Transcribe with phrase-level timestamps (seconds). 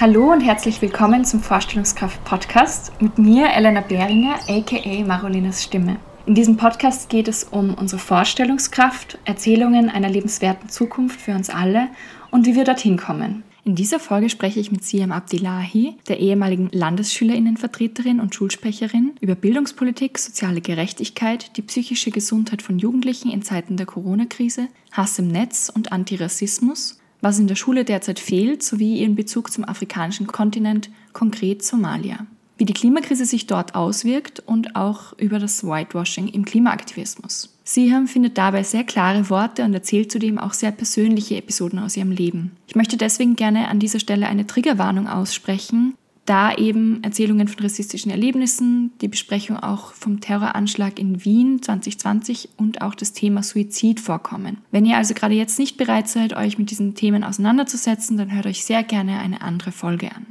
[0.00, 6.00] Hallo und herzlich willkommen zum Vorstellungskraft-Podcast mit mir, Elena Behringer, aka Marolinas Stimme.
[6.24, 11.88] In diesem Podcast geht es um unsere Vorstellungskraft, Erzählungen einer lebenswerten Zukunft für uns alle
[12.30, 13.42] und wie wir dorthin kommen.
[13.62, 20.16] In dieser Folge spreche ich mit Siam Abdillahi, der ehemaligen Landesschülerinnenvertreterin und Schulsprecherin, über Bildungspolitik,
[20.16, 25.92] soziale Gerechtigkeit, die psychische Gesundheit von Jugendlichen in Zeiten der Corona-Krise, Hass im Netz und
[25.92, 32.26] Antirassismus was in der Schule derzeit fehlt, sowie ihren Bezug zum afrikanischen Kontinent, konkret Somalia.
[32.56, 37.56] Wie die Klimakrise sich dort auswirkt und auch über das Whitewashing im Klimaaktivismus.
[37.64, 42.10] Siham findet dabei sehr klare Worte und erzählt zudem auch sehr persönliche Episoden aus ihrem
[42.10, 42.50] Leben.
[42.66, 45.94] Ich möchte deswegen gerne an dieser Stelle eine Triggerwarnung aussprechen,
[46.26, 52.82] da eben Erzählungen von rassistischen Erlebnissen, die Besprechung auch vom Terroranschlag in Wien 2020 und
[52.82, 54.58] auch das Thema Suizid vorkommen.
[54.70, 58.46] Wenn ihr also gerade jetzt nicht bereit seid, euch mit diesen Themen auseinanderzusetzen, dann hört
[58.46, 60.26] euch sehr gerne eine andere Folge an.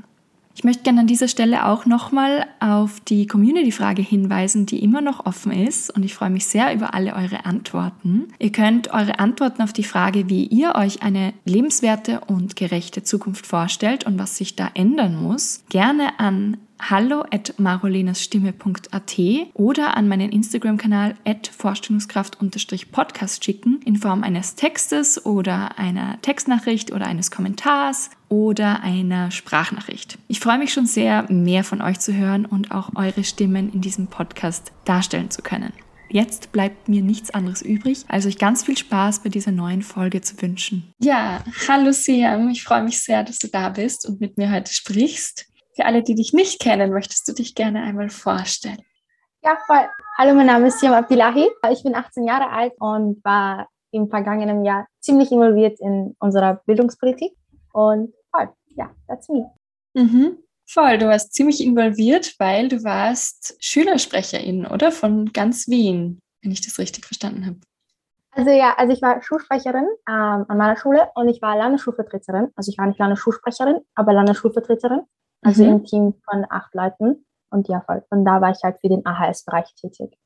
[0.59, 5.25] Ich möchte gerne an dieser Stelle auch nochmal auf die Community-Frage hinweisen, die immer noch
[5.25, 8.27] offen ist und ich freue mich sehr über alle eure Antworten.
[8.39, 13.47] Ihr könnt eure Antworten auf die Frage, wie ihr euch eine lebenswerte und gerechte Zukunft
[13.47, 19.19] vorstellt und was sich da ändern muss, gerne an hallo at marolenasstimme.at
[19.53, 27.05] oder an meinen Instagram-Kanal at Vorstellungskraft-podcast schicken in Form eines Textes oder einer Textnachricht oder
[27.05, 30.17] eines Kommentars oder einer Sprachnachricht.
[30.27, 33.81] Ich freue mich schon sehr, mehr von euch zu hören und auch eure Stimmen in
[33.81, 35.73] diesem Podcast darstellen zu können.
[36.11, 40.22] Jetzt bleibt mir nichts anderes übrig, als euch ganz viel Spaß bei dieser neuen Folge
[40.22, 40.91] zu wünschen.
[41.00, 44.73] Ja, hallo Siam, ich freue mich sehr, dass du da bist und mit mir heute
[44.73, 45.48] sprichst.
[45.80, 48.83] Für alle, die dich nicht kennen, möchtest du dich gerne einmal vorstellen?
[49.41, 49.88] Ja, voll.
[50.17, 51.49] Hallo, mein Name ist Siam Abdillahi.
[51.72, 57.31] Ich bin 18 Jahre alt und war im vergangenen Jahr ziemlich involviert in unserer Bildungspolitik.
[57.72, 59.50] Und voll, ja, that's me.
[59.94, 60.40] Mhm.
[60.67, 64.91] Voll, du warst ziemlich involviert, weil du warst Schülersprecherin, oder?
[64.91, 67.59] Von ganz Wien, wenn ich das richtig verstanden habe.
[68.31, 72.50] Also ja, also ich war Schulsprecherin ähm, an meiner Schule und ich war Landesschulvertreterin.
[72.57, 75.03] Also ich war nicht Landesschulsprecherin, aber Landesschulvertreterin
[75.41, 75.69] also mhm.
[75.69, 77.25] im Team von acht Leuten.
[77.50, 78.03] Und ja, voll.
[78.09, 80.17] Und da war ich halt für den AHS-Bereich tätig.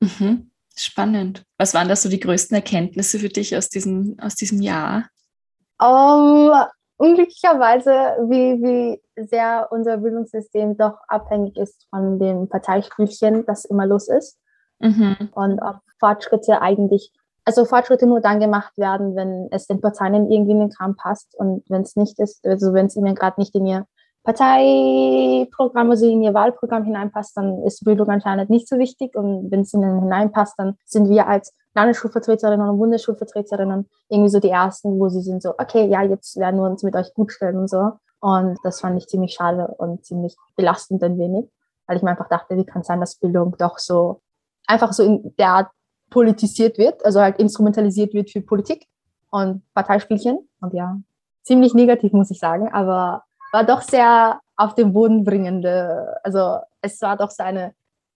[0.00, 0.50] Mhm.
[0.76, 1.44] Spannend.
[1.56, 5.08] Was waren das so die größten Erkenntnisse für dich aus diesem, aus diesem Jahr?
[5.80, 6.52] Um,
[6.98, 7.90] unglücklicherweise,
[8.28, 14.38] wie, wie sehr unser Bildungssystem doch abhängig ist von dem Parteispielchen, das immer los ist.
[14.78, 15.16] Mhm.
[15.32, 17.12] Und ob Fortschritte eigentlich,
[17.44, 21.34] also Fortschritte nur dann gemacht werden, wenn es den Parteien irgendwie in den Kram passt
[21.34, 23.86] und wenn es nicht ist, also wenn es ihnen gerade nicht in ihr
[24.28, 29.16] Parteiprogramm, also in ihr Wahlprogramm hineinpasst, dann ist Bildung anscheinend nicht so wichtig.
[29.16, 34.50] Und wenn es ihnen hineinpasst, dann sind wir als Landesschulvertreterinnen und Bundesschulvertreterinnen irgendwie so die
[34.50, 37.56] Ersten, wo sie sind so, okay, ja, jetzt werden wir uns mit euch gut stellen
[37.56, 37.92] und so.
[38.20, 41.50] Und das fand ich ziemlich schade und ziemlich belastend ein wenig,
[41.86, 44.20] weil ich mir einfach dachte, wie kann es sein, dass Bildung doch so
[44.66, 45.70] einfach so in der Art
[46.10, 48.86] politisiert wird, also halt instrumentalisiert wird für Politik
[49.30, 50.46] und Parteispielchen.
[50.60, 50.98] Und ja,
[51.44, 53.22] ziemlich negativ, muss ich sagen, aber
[53.52, 56.16] war doch sehr auf den Boden bringende.
[56.22, 57.74] Also es war doch seine,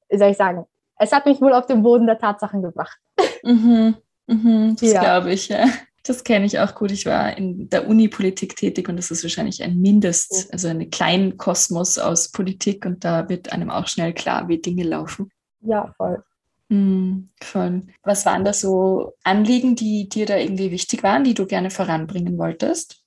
[0.09, 0.67] wie soll ich sagen,
[0.97, 2.99] es hat mich wohl auf den Boden der Tatsachen gebracht.
[3.43, 5.01] Mhm, mhm, das ja.
[5.01, 5.67] glaube ich, ja.
[6.05, 6.91] Das kenne ich auch gut.
[6.91, 11.37] Ich war in der Uni-Politik tätig und das ist wahrscheinlich ein Mindest, also ein kleinen
[11.37, 15.31] Kosmos aus Politik und da wird einem auch schnell klar, wie Dinge laufen.
[15.61, 16.23] Ja, voll.
[16.69, 17.83] Mhm, voll.
[18.03, 22.37] Was waren da so Anliegen, die dir da irgendwie wichtig waren, die du gerne voranbringen
[22.39, 23.02] wolltest?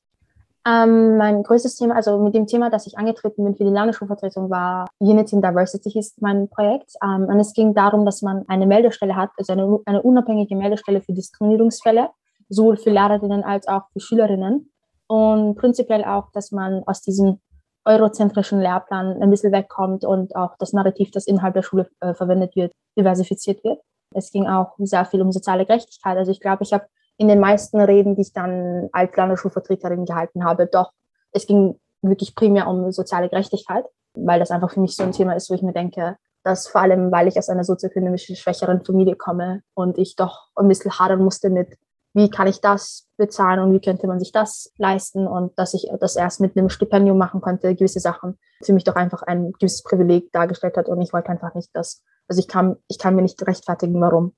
[0.67, 4.49] Ähm, mein größtes Thema, also mit dem Thema, das ich angetreten bin für die Landesschulvertretung,
[4.49, 6.91] war Unity in Diversity ist mein Projekt.
[7.03, 11.01] Ähm, und es ging darum, dass man eine Meldestelle hat, also eine, eine unabhängige Meldestelle
[11.01, 12.09] für Diskriminierungsfälle,
[12.49, 14.71] sowohl für Lehrerinnen als auch für Schülerinnen.
[15.07, 17.39] Und prinzipiell auch, dass man aus diesem
[17.85, 22.55] eurozentrischen Lehrplan ein bisschen wegkommt und auch das Narrativ, das innerhalb der Schule äh, verwendet
[22.55, 23.79] wird, diversifiziert wird.
[24.15, 26.17] Es ging auch sehr viel um soziale Gerechtigkeit.
[26.17, 30.43] Also ich glaube, ich habe in den meisten Reden, die ich dann als Landesschulvertreterin gehalten
[30.43, 30.91] habe, doch,
[31.31, 35.33] es ging wirklich primär um soziale Gerechtigkeit, weil das einfach für mich so ein Thema
[35.33, 39.15] ist, wo ich mir denke, dass vor allem, weil ich aus einer sozioökonomisch schwächeren Familie
[39.15, 41.75] komme und ich doch ein bisschen hadern musste mit,
[42.13, 45.89] wie kann ich das bezahlen und wie könnte man sich das leisten und dass ich
[45.99, 49.83] das erst mit einem Stipendium machen konnte, gewisse Sachen für mich doch einfach ein gewisses
[49.83, 53.21] Privileg dargestellt hat und ich wollte einfach nicht, dass, also ich kann, ich kann mir
[53.21, 54.33] nicht rechtfertigen, warum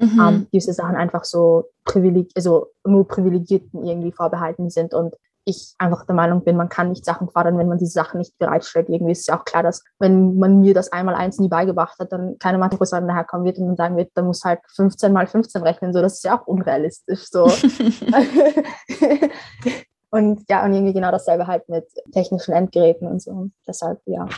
[0.00, 0.20] mhm.
[0.20, 5.14] ähm, diese Sachen einfach so privileg also nur Privilegierten irgendwie vorbehalten sind und
[5.44, 8.36] ich einfach der Meinung bin, man kann nicht Sachen fordern, wenn man diese Sachen nicht
[8.38, 8.88] bereitstellt.
[8.90, 11.98] Irgendwie ist es ja auch klar, dass wenn man mir das einmal eins nie beigebracht
[11.98, 15.26] hat, dann keine Matheprofessorin daherkommen wird und dann sagen wird, da muss halt 15 mal
[15.26, 15.94] 15 rechnen.
[15.94, 17.26] So, das ist ja auch unrealistisch.
[17.30, 17.50] So.
[20.10, 23.50] Und ja, und irgendwie genau dasselbe halt mit technischen Endgeräten und so.
[23.66, 24.28] Deshalb, ja.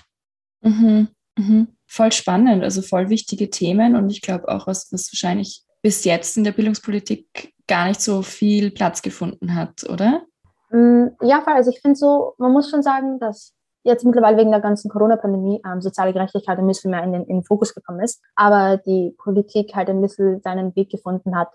[0.60, 1.08] Mhm.
[1.36, 1.68] Mhm.
[1.86, 6.36] Voll spannend, also voll wichtige Themen und ich glaube auch, was, was wahrscheinlich bis jetzt
[6.36, 10.22] in der Bildungspolitik gar nicht so viel Platz gefunden hat, oder?
[10.70, 14.60] Mm, ja, also ich finde so, man muss schon sagen, dass jetzt mittlerweile wegen der
[14.60, 18.22] ganzen Corona-Pandemie ähm, soziale Gerechtigkeit ein bisschen mehr in den, in den Fokus gekommen ist,
[18.36, 21.48] aber die Politik halt ein bisschen seinen Weg gefunden hat,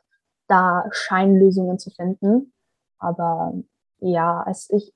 [0.48, 2.54] da Scheinlösungen zu finden.
[3.00, 3.54] Aber
[4.00, 4.94] ja, es, ich,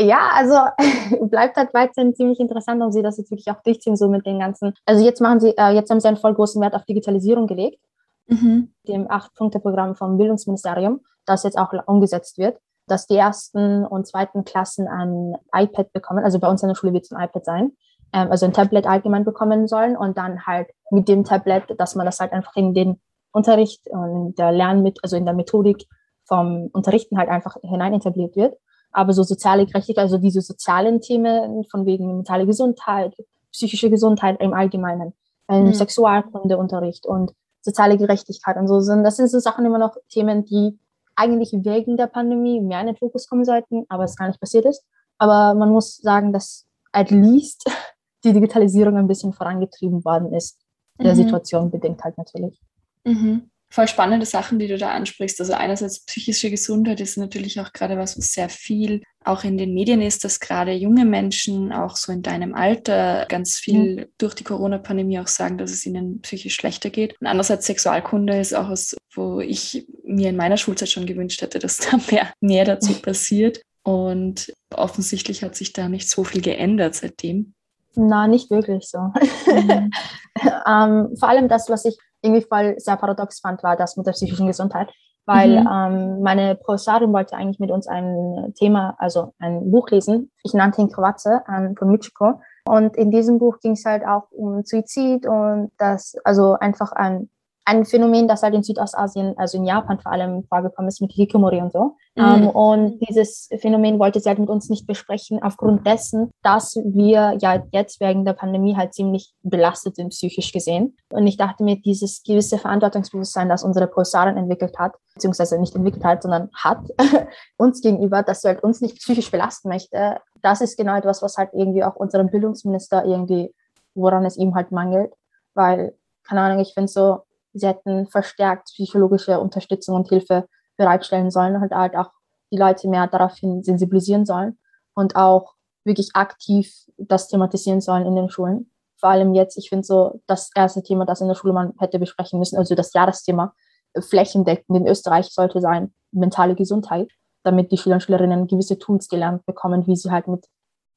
[0.00, 0.54] ja, also
[1.26, 4.38] bleibt halt weiterhin ziemlich interessant, ob sie das jetzt wirklich auch durchziehen, so mit den
[4.38, 4.74] ganzen.
[4.86, 7.80] Also jetzt machen sie, äh, jetzt haben sie einen voll großen Wert auf Digitalisierung gelegt,
[8.28, 8.72] mhm.
[8.86, 14.86] dem Acht-Punkte-Programm vom Bildungsministerium, das jetzt auch umgesetzt wird, dass die ersten und zweiten Klassen
[14.86, 16.24] ein iPad bekommen.
[16.24, 17.72] Also bei uns in der Schule wird es ein iPad sein,
[18.12, 22.06] ähm, also ein Tablet allgemein bekommen sollen und dann halt mit dem Tablet, dass man
[22.06, 23.00] das halt einfach in den
[23.32, 25.86] Unterricht und der Lernmet also in der Methodik
[26.24, 28.54] vom Unterrichten halt einfach hinein etabliert wird
[28.98, 33.14] aber so soziale Gerechtigkeit, also diese sozialen Themen von wegen mentale Gesundheit,
[33.52, 35.12] psychische Gesundheit im Allgemeinen,
[35.48, 35.72] mhm.
[35.72, 40.80] Sexualkundeunterricht und soziale Gerechtigkeit und so sind, das sind so Sachen immer noch Themen, die
[41.14, 44.64] eigentlich wegen der Pandemie mehr in den Fokus kommen sollten, aber es gar nicht passiert
[44.64, 44.84] ist.
[45.16, 47.70] Aber man muss sagen, dass at least
[48.24, 50.58] die Digitalisierung ein bisschen vorangetrieben worden ist.
[51.00, 51.18] Der mhm.
[51.18, 52.60] Situation bedingt halt natürlich.
[53.04, 55.40] Mhm voll spannende Sachen, die du da ansprichst.
[55.40, 59.74] Also einerseits psychische Gesundheit ist natürlich auch gerade was, was sehr viel auch in den
[59.74, 64.06] Medien ist, dass gerade junge Menschen auch so in deinem Alter ganz viel mhm.
[64.16, 67.14] durch die Corona-Pandemie auch sagen, dass es ihnen psychisch schlechter geht.
[67.20, 71.58] Und andererseits Sexualkunde ist auch was, wo ich mir in meiner Schulzeit schon gewünscht hätte,
[71.58, 73.60] dass da mehr, mehr dazu passiert.
[73.82, 77.54] Und offensichtlich hat sich da nicht so viel geändert seitdem.
[77.94, 78.98] Na, nicht wirklich so.
[79.46, 79.90] Mhm.
[80.66, 84.12] ähm, vor allem das, was ich irgendwie voll sehr paradox fand, war das mit der
[84.12, 84.90] psychischen Gesundheit.
[85.26, 85.68] Weil mhm.
[85.70, 90.30] ähm, meine Professorin wollte eigentlich mit uns ein Thema, also ein Buch lesen.
[90.42, 92.40] Ich nannte ihn Krawaze ähm, von Michiko.
[92.66, 97.28] Und in diesem Buch ging es halt auch um Suizid und das, also einfach ein
[97.68, 101.60] ein Phänomen, das halt in Südostasien, also in Japan vor allem vorgekommen ist mit Hikikomori
[101.60, 101.96] und so.
[102.16, 102.24] Mhm.
[102.24, 107.36] Ähm, und dieses Phänomen wollte sie halt mit uns nicht besprechen, aufgrund dessen, dass wir
[107.40, 110.96] ja jetzt wegen der Pandemie halt ziemlich belastet sind, psychisch gesehen.
[111.12, 116.04] Und ich dachte mir, dieses gewisse Verantwortungsbewusstsein, das unsere Professorin entwickelt hat, beziehungsweise nicht entwickelt
[116.04, 116.80] hat, sondern hat,
[117.58, 121.36] uns gegenüber, dass sie halt uns nicht psychisch belasten möchte, das ist genau etwas, was
[121.36, 123.54] halt irgendwie auch unserem Bildungsminister irgendwie,
[123.94, 125.12] woran es ihm halt mangelt.
[125.52, 125.94] Weil,
[126.26, 131.70] keine Ahnung, ich finde so, sie hätten verstärkt psychologische Unterstützung und Hilfe bereitstellen sollen und
[131.70, 132.10] halt auch
[132.52, 134.58] die Leute mehr daraufhin sensibilisieren sollen
[134.94, 135.54] und auch
[135.84, 138.70] wirklich aktiv das thematisieren sollen in den Schulen.
[138.98, 141.98] Vor allem jetzt, ich finde so, das erste Thema, das in der Schule man hätte
[141.98, 143.54] besprechen müssen, also das Jahresthema
[143.98, 147.10] flächendeckend in Österreich sollte sein, mentale Gesundheit,
[147.42, 150.46] damit die Schüler und Schülerinnen gewisse Tools gelernt bekommen, wie sie halt mit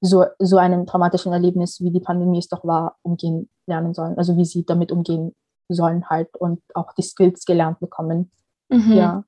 [0.01, 4.17] so, so einem traumatischen Erlebnis, wie die Pandemie es doch war, umgehen lernen sollen.
[4.17, 5.35] Also wie sie damit umgehen
[5.73, 8.31] sollen halt und auch die Skills gelernt bekommen.
[8.69, 8.93] Mhm.
[8.93, 9.23] Ja.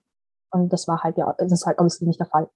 [0.52, 2.50] Und das war halt ja, das ist halt obviously nicht der Fall.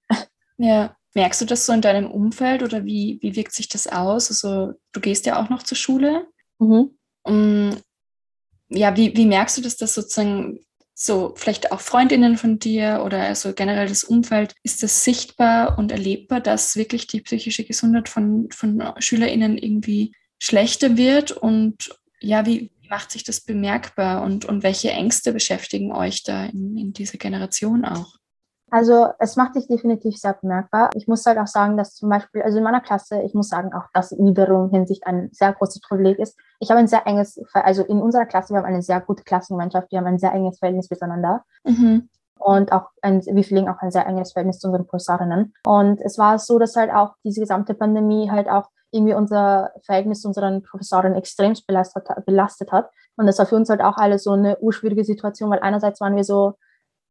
[0.58, 0.96] Ja.
[1.14, 4.30] Merkst du das so in deinem Umfeld oder wie, wie wirkt sich das aus?
[4.30, 6.28] Also du gehst ja auch noch zur Schule.
[6.60, 6.92] Mhm.
[7.24, 7.76] Um,
[8.70, 10.60] ja, wie, wie merkst du das, dass sozusagen
[10.94, 15.92] so vielleicht auch Freundinnen von dir oder also generell das Umfeld, ist das sichtbar und
[15.92, 21.32] erlebbar, dass wirklich die psychische Gesundheit von, von SchülerInnen irgendwie schlechter wird?
[21.32, 26.78] Und ja, wie, macht sich das bemerkbar und, und welche Ängste beschäftigen euch da in,
[26.78, 28.18] in dieser Generation auch?
[28.70, 30.90] Also es macht sich definitiv sehr bemerkbar.
[30.94, 33.74] Ich muss halt auch sagen, dass zum Beispiel, also in meiner Klasse, ich muss sagen,
[33.74, 36.38] auch das wiederum Hinsicht ein sehr großes Privileg ist.
[36.60, 39.90] Ich habe ein sehr enges, also in unserer Klasse, wir haben eine sehr gute Klassengemeinschaft,
[39.92, 41.46] wir haben ein sehr enges Verhältnis miteinander.
[41.64, 42.10] Mhm.
[42.40, 45.54] Und auch ein, wir pflegen auch ein sehr enges Verhältnis zu unseren Professorinnen.
[45.66, 50.22] Und es war so, dass halt auch diese gesamte Pandemie halt auch irgendwie unser Verhältnis
[50.22, 52.90] zu unseren Professoren extrem belastet, belastet hat.
[53.16, 56.16] Und das war für uns halt auch alle so eine urschwierige Situation, weil einerseits waren
[56.16, 56.54] wir so,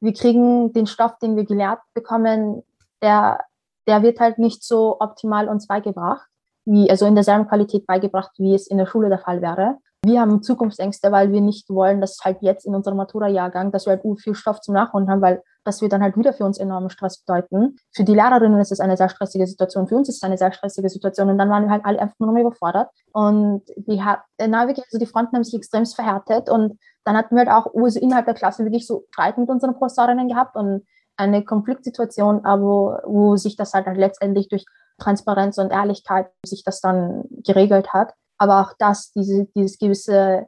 [0.00, 2.62] wir kriegen den Stoff, den wir gelehrt bekommen,
[3.02, 3.40] der,
[3.86, 6.26] der wird halt nicht so optimal uns beigebracht,
[6.64, 10.20] wie, also in derselben Qualität beigebracht, wie es in der Schule der Fall wäre wir
[10.20, 14.02] haben Zukunftsängste, weil wir nicht wollen, dass halt jetzt in unserem Matura-Jahrgang, dass wir halt
[14.20, 17.18] viel Stoff zum Nachholen haben, weil das wird dann halt wieder für uns enormen Stress
[17.18, 17.76] bedeuten.
[17.92, 20.52] Für die Lehrerinnen ist es eine sehr stressige Situation, für uns ist es eine sehr
[20.52, 24.84] stressige Situation und dann waren wir halt alle einfach nur noch überfordert und die, wirklich,
[24.86, 28.26] also die Fronten haben sich extrem verhärtet und dann hatten wir halt auch also innerhalb
[28.26, 33.56] der Klasse wirklich so Streit mit unseren Professorinnen gehabt und eine Konfliktsituation, aber wo sich
[33.56, 34.64] das halt, halt letztendlich durch
[34.98, 40.46] Transparenz und Ehrlichkeit sich das dann geregelt hat aber auch das, diese, dieses gewisse,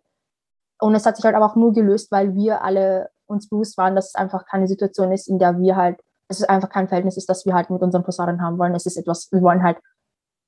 [0.81, 3.95] und es hat sich halt aber auch nur gelöst, weil wir alle uns bewusst waren,
[3.95, 7.17] dass es einfach keine Situation ist, in der wir halt es ist einfach kein Verhältnis
[7.17, 8.75] ist, das wir halt mit unseren Professoren haben wollen.
[8.75, 9.79] Es ist etwas, wir wollen halt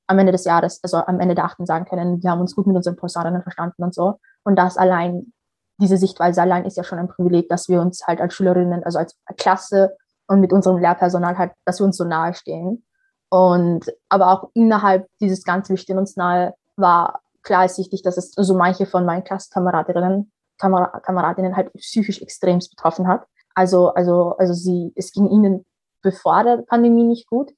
[0.07, 2.67] am Ende des Jahres, also am Ende der achten sagen können, wir haben uns gut
[2.67, 4.19] mit unseren Professorinnen verstanden und so.
[4.45, 5.33] Und das allein,
[5.81, 8.99] diese Sichtweise allein ist ja schon ein Privileg, dass wir uns halt als Schülerinnen, also
[8.99, 9.97] als Klasse
[10.27, 12.85] und mit unserem Lehrpersonal halt, dass wir uns so nahe stehen.
[13.31, 18.33] Und aber auch innerhalb dieses ganzen Wir stehen uns nahe war klar ersichtlich, dass es
[18.33, 23.27] so manche von meinen Klassenkameradinnen Kamer Kameradinnen halt psychisch extremst betroffen hat.
[23.55, 25.65] Also, also, also sie, es ging ihnen
[26.03, 27.53] bevor der Pandemie nicht gut.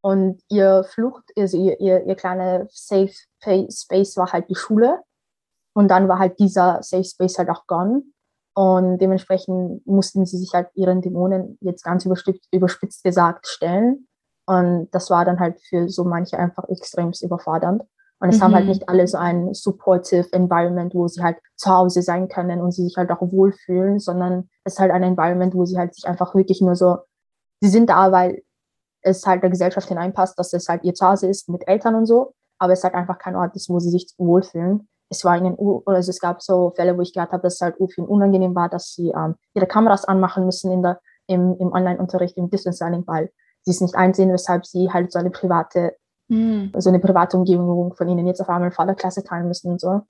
[0.00, 3.10] Und ihr Flucht, also ihr, ihr, ihr kleiner Safe
[3.40, 5.00] Space war halt die Schule.
[5.72, 8.02] Und dann war halt dieser Safe Space halt auch gone.
[8.54, 14.06] Und dementsprechend mussten sie sich halt ihren Dämonen jetzt ganz überspitzt, überspitzt gesagt stellen.
[14.46, 17.82] Und das war dann halt für so manche einfach extremst überfordernd.
[18.20, 18.42] Und es mhm.
[18.42, 18.70] haben halt mhm.
[18.70, 22.84] nicht alle so ein supportive Environment, wo sie halt zu Hause sein können und sie
[22.84, 26.34] sich halt auch wohlfühlen, sondern es ist halt ein Environment, wo sie halt sich einfach
[26.34, 26.98] wirklich nur so,
[27.60, 28.42] sie sind da, weil
[29.02, 32.34] es halt der Gesellschaft hineinpasst, dass es halt ihr Zuhause ist mit Eltern und so,
[32.58, 34.88] aber es halt einfach kein Ort ist, wo sie sich wohlfühlen.
[35.10, 37.60] Es war ihnen, oder also es gab so Fälle, wo ich gehört habe, dass es
[37.60, 41.72] halt ihnen unangenehm war, dass sie ähm, ihre Kameras anmachen müssen in der, im, im
[41.72, 43.30] Online-Unterricht, im Distance Learning, weil
[43.62, 45.94] sie es nicht einsehen, weshalb sie halt so eine private
[46.28, 46.72] mhm.
[46.76, 49.80] so eine private Umgebung von ihnen jetzt auf einmal vor der Klasse teilen müssen und
[49.80, 50.02] so.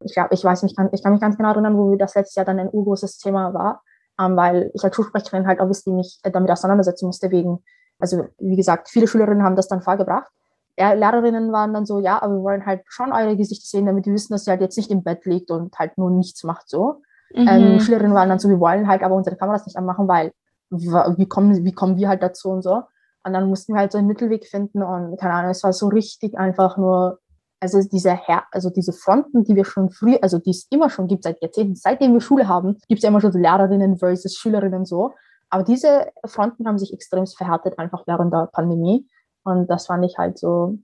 [0.00, 2.44] Ich glaube, ich weiß nicht, ich kann mich ganz genau erinnern, wo das letztes Jahr
[2.44, 3.82] dann ein urgroßes Thema war,
[4.20, 7.62] ähm, weil ich als Schulsprecherin halt obviously mich damit auseinandersetzen musste wegen,
[7.98, 10.30] also wie gesagt, viele Schülerinnen haben das dann vorgebracht.
[10.78, 14.12] Lehrerinnen waren dann so, ja, aber wir wollen halt schon eure Gesichter sehen, damit wir
[14.12, 17.00] wissen, dass ihr halt jetzt nicht im Bett liegt und halt nur nichts macht so.
[17.34, 17.48] Mhm.
[17.48, 20.32] Ähm, Schülerinnen waren dann so, wir wollen halt aber unsere Kameras nicht anmachen, weil
[20.68, 22.82] wie kommen, wie kommen wir halt dazu und so.
[23.26, 25.88] Und dann mussten wir halt so einen Mittelweg finden und keine Ahnung, es war so
[25.88, 27.18] richtig einfach nur,
[27.58, 31.08] also diese Her also diese Fronten, die wir schon früh, also die es immer schon
[31.08, 34.84] gibt seit Jahrzehnten, seitdem wir Schule haben, gibt es ja immer schon Lehrerinnen versus Schülerinnen
[34.84, 35.12] so.
[35.50, 39.08] Aber diese Fronten haben sich extrem verhärtet einfach während der Pandemie.
[39.42, 40.78] Und das fand ich halt so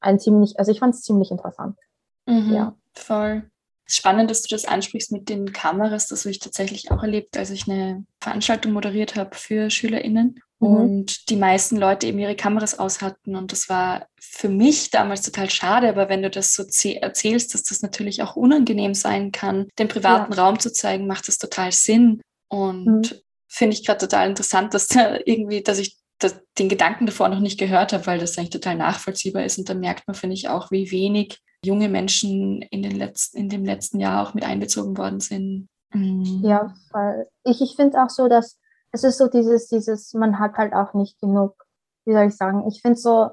[0.00, 1.78] ein ziemlich, also ich fand es ziemlich interessant.
[2.26, 2.74] Mhm, ja.
[2.94, 3.48] Voll.
[3.84, 6.08] Spannend, dass du das ansprichst mit den Kameras.
[6.08, 10.40] Das habe ich tatsächlich auch erlebt, als ich eine Veranstaltung moderiert habe für SchülerInnen.
[10.58, 10.68] Mhm.
[10.68, 13.36] Und die meisten Leute eben ihre Kameras aus hatten.
[13.36, 15.88] Und das war für mich damals total schade.
[15.88, 20.32] Aber wenn du das so erzählst, dass das natürlich auch unangenehm sein kann, den privaten
[20.32, 20.42] ja.
[20.42, 22.20] Raum zu zeigen, macht das total Sinn.
[22.48, 23.20] Und mhm.
[23.48, 27.40] finde ich gerade total interessant, dass da irgendwie, dass ich das, den Gedanken davor noch
[27.40, 29.58] nicht gehört habe, weil das eigentlich total nachvollziehbar ist.
[29.58, 33.48] Und da merkt man, finde ich, auch, wie wenig junge Menschen in, den letzten, in
[33.48, 35.68] dem letzten Jahr auch mit einbezogen worden sind.
[35.92, 36.42] Mhm.
[36.44, 38.58] Ja, weil ich, ich finde auch so, dass
[38.92, 41.64] es ist so dieses, dieses, man hat halt auch nicht genug,
[42.04, 43.30] wie soll ich sagen, ich finde so,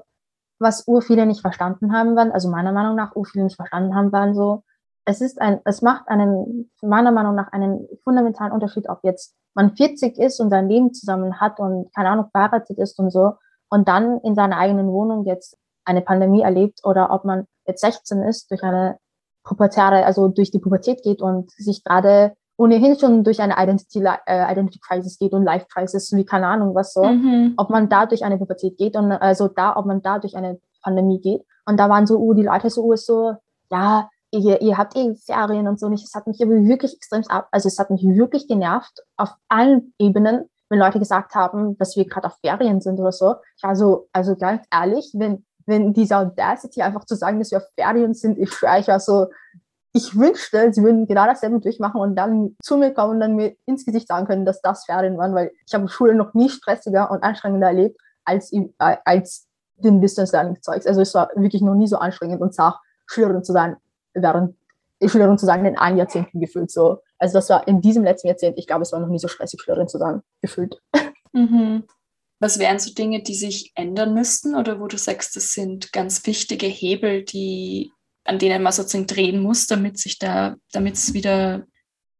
[0.58, 3.94] was ur viele nicht verstanden haben waren, also meiner Meinung nach ur viele nicht verstanden
[3.94, 4.62] haben, waren so,
[5.04, 9.76] es ist ein, es macht einen, meiner Meinung nach einen fundamentalen Unterschied, ob jetzt man
[9.76, 13.34] 40 ist und sein Leben zusammen hat und keine Ahnung, verheiratet ist und so
[13.68, 18.22] und dann in seiner eigenen Wohnung jetzt eine Pandemie erlebt oder ob man jetzt 16
[18.22, 18.98] ist, durch eine
[19.42, 24.52] pubertäre, also durch die Pubertät geht und sich gerade ohnehin schon durch eine Identity, äh,
[24.52, 27.54] Identity Crisis geht und Life Crisis, wie keine Ahnung was so, mhm.
[27.56, 30.60] ob man da durch eine Pubertät geht und also da, ob man da durch eine
[30.82, 31.42] Pandemie geht.
[31.66, 33.34] Und da waren so, uh, die Leute so, uh, so,
[33.70, 36.04] ja, ihr, ihr habt eh Ferien und so nicht.
[36.04, 39.92] Es hat mich aber wirklich extrem ab, also es hat mich wirklich genervt auf allen
[39.98, 43.34] Ebenen, wenn Leute gesagt haben, dass wir gerade auf Ferien sind oder so.
[43.56, 47.58] Ich war so, also ganz ehrlich, wenn, wenn diese Audacity einfach zu sagen, dass wir
[47.58, 49.26] auf Ferien sind, ich war so,
[49.96, 53.54] ich wünschte, sie würden genau dasselbe durchmachen und dann zu mir kommen und dann mir
[53.64, 57.12] ins Gesicht sagen können, dass das Ferien waren, weil ich habe Schule noch nie stressiger
[57.12, 59.46] und anstrengender erlebt als, äh, als
[59.76, 60.86] den Distance Learning Zeugs.
[60.86, 63.76] Also es war wirklich noch nie so anstrengend und zart, Schülerin zu sein,
[64.14, 64.56] während
[65.04, 66.98] Schülerin zu sein in ein Jahrzehnten gefühlt so.
[67.18, 69.62] Also das war in diesem letzten Jahrzehnt, ich glaube, es war noch nie so stressig,
[69.62, 70.80] Schülerin zu sein, gefühlt.
[71.36, 71.82] Mhm.
[72.38, 76.24] Was wären so Dinge, die sich ändern müssten oder wo du sagst, das sind ganz
[76.28, 77.90] wichtige Hebel, die
[78.24, 81.64] an denen man sozusagen drehen muss, damit sich da, damit es wieder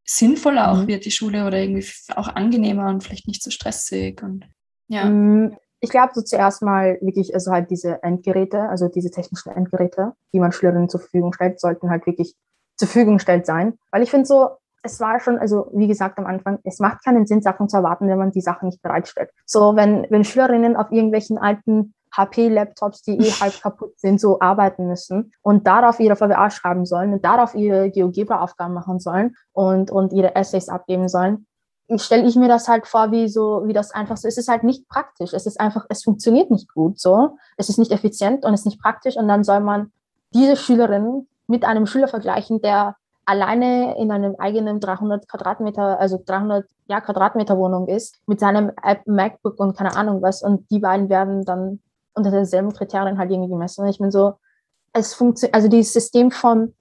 [0.05, 0.89] sinnvoller auch mhm.
[0.89, 4.23] wird, die Schule, oder irgendwie auch angenehmer und vielleicht nicht so stressig.
[4.23, 4.45] Und
[4.89, 5.07] ja.
[5.07, 10.13] Mm, ich glaube so zuerst mal wirklich, also halt diese Endgeräte, also diese technischen Endgeräte,
[10.33, 12.35] die man Schülerinnen zur Verfügung stellt, sollten halt wirklich
[12.77, 13.75] zur Verfügung gestellt sein.
[13.91, 14.51] Weil ich finde so,
[14.83, 18.07] es war schon, also wie gesagt am Anfang, es macht keinen Sinn, Sachen zu erwarten,
[18.09, 19.31] wenn man die Sachen nicht bereitstellt.
[19.47, 24.87] So, wenn, wenn Schülerinnen auf irgendwelchen alten HP-Laptops, die eh halb kaputt sind, so arbeiten
[24.87, 30.13] müssen und darauf ihre VWA schreiben sollen und darauf ihre GeoGebra-Aufgaben machen sollen und, und
[30.13, 31.47] ihre Essays abgeben sollen,
[31.97, 34.65] stelle ich mir das halt vor, wie so, wie das einfach so, es ist halt
[34.65, 35.33] nicht praktisch.
[35.33, 37.37] Es ist einfach, es funktioniert nicht gut so.
[37.57, 39.93] Es ist nicht effizient und es ist nicht praktisch und dann soll man
[40.33, 46.67] diese Schülerin mit einem Schüler vergleichen, der alleine in einem eigenen 300 Quadratmeter, also 300
[46.87, 48.73] ja, Quadratmeter Wohnung ist, mit seinem
[49.07, 50.43] MacBook und keine Ahnung was.
[50.43, 51.81] Und die beiden werden dann
[52.15, 53.83] unter derselben Kriterien halt irgendwie gemessen.
[53.83, 54.35] Und ich bin so,
[54.93, 56.75] es funktioniert, also dieses System von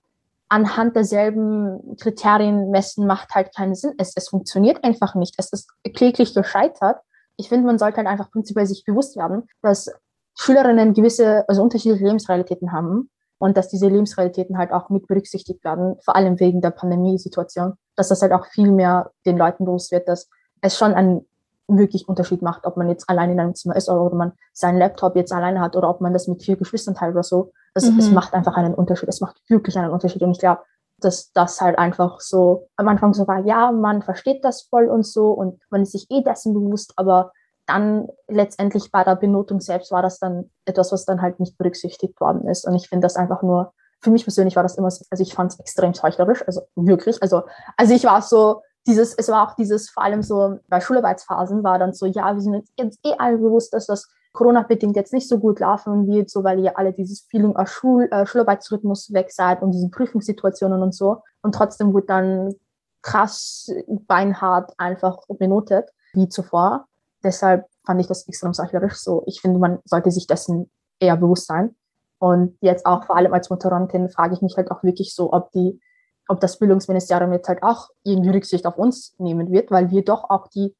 [0.49, 3.93] anhand derselben Kriterien messen macht halt keinen Sinn.
[3.97, 5.33] Es, es funktioniert einfach nicht.
[5.37, 7.01] Es ist kläglich gescheitert.
[7.37, 9.91] Ich finde, man sollte halt einfach prinzipiell sich bewusst werden, dass
[10.35, 13.09] Schülerinnen gewisse, also unterschiedliche Lebensrealitäten haben
[13.39, 18.09] und dass diese Lebensrealitäten halt auch mit berücksichtigt werden, vor allem wegen der Pandemiesituation, dass
[18.09, 20.29] das halt auch viel mehr den Leuten bewusst wird, dass
[20.61, 21.25] es schon einen
[21.67, 24.77] wirklich Unterschied macht, ob man jetzt allein in einem Zimmer ist oder ob man seinen
[24.77, 27.51] Laptop jetzt alleine hat oder ob man das mit vier Geschwistern teilt oder so.
[27.73, 27.99] Das, mhm.
[27.99, 29.09] Es macht einfach einen Unterschied.
[29.09, 30.21] Es macht wirklich einen Unterschied.
[30.21, 30.61] Und ich glaube,
[30.99, 35.05] dass das halt einfach so am Anfang so war, ja, man versteht das voll und
[35.05, 37.31] so und man ist sich eh dessen bewusst, aber
[37.65, 42.19] dann letztendlich bei der Benotung selbst war das dann etwas, was dann halt nicht berücksichtigt
[42.19, 42.67] worden ist.
[42.67, 45.33] Und ich finde das einfach nur, für mich persönlich war das immer, so, also ich
[45.33, 47.21] fand es extrem heuchlerisch, also wirklich.
[47.21, 47.43] Also,
[47.77, 51.79] also ich war so, dieses, es war auch dieses, vor allem so bei Schularbeitsphasen war
[51.79, 55.29] dann so, ja, wir sind jetzt, jetzt eh alle bewusst, dass das Corona-bedingt jetzt nicht
[55.29, 59.31] so gut laufen wird, so weil ihr alle dieses Feeling aus Schul, äh, Schularbeitsrhythmus weg
[59.31, 61.21] seid und diese Prüfungssituationen und so.
[61.41, 62.55] Und trotzdem wird dann
[63.01, 66.87] krass beinhart einfach benotet, wie zuvor
[67.23, 68.95] deshalb fand ich das extrem heuchlerisch.
[68.95, 71.75] So, ich finde, man sollte sich dessen eher bewusst sein.
[72.19, 75.51] Und jetzt auch vor allem als Motorantin frage ich mich halt auch wirklich so, ob
[75.51, 75.79] die,
[76.27, 80.29] ob das Bildungsministerium jetzt halt auch irgendwie Rücksicht auf uns nehmen wird, weil wir doch
[80.29, 80.75] auch die,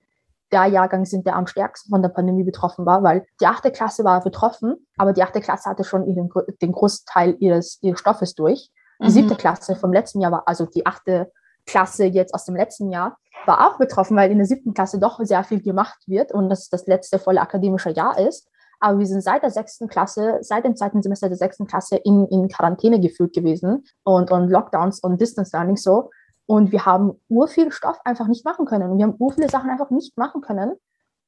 [0.52, 4.04] der Jahrgang sind, der am stärksten von der Pandemie betroffen war, weil die achte Klasse
[4.04, 6.30] war betroffen, aber die achte Klasse hatte schon ihren,
[6.62, 8.72] den Großteil ihres, ihres Stoffes durch.
[9.02, 9.10] Die mhm.
[9.10, 11.32] siebte Klasse vom letzten Jahr war, also die achte
[11.66, 15.20] Klasse jetzt aus dem letzten Jahr, war auch betroffen, weil in der siebten Klasse doch
[15.24, 18.48] sehr viel gemacht wird und das das letzte volle akademische Jahr ist.
[18.84, 22.28] Aber wir sind seit der sechsten Klasse, seit dem zweiten Semester der sechsten Klasse in,
[22.28, 26.10] in Quarantäne gefühlt gewesen und, und Lockdowns und Distance Learning so.
[26.48, 28.91] Und wir haben ur viel Stoff einfach nicht machen können.
[28.91, 30.74] Und wir haben ur viele Sachen einfach nicht machen können.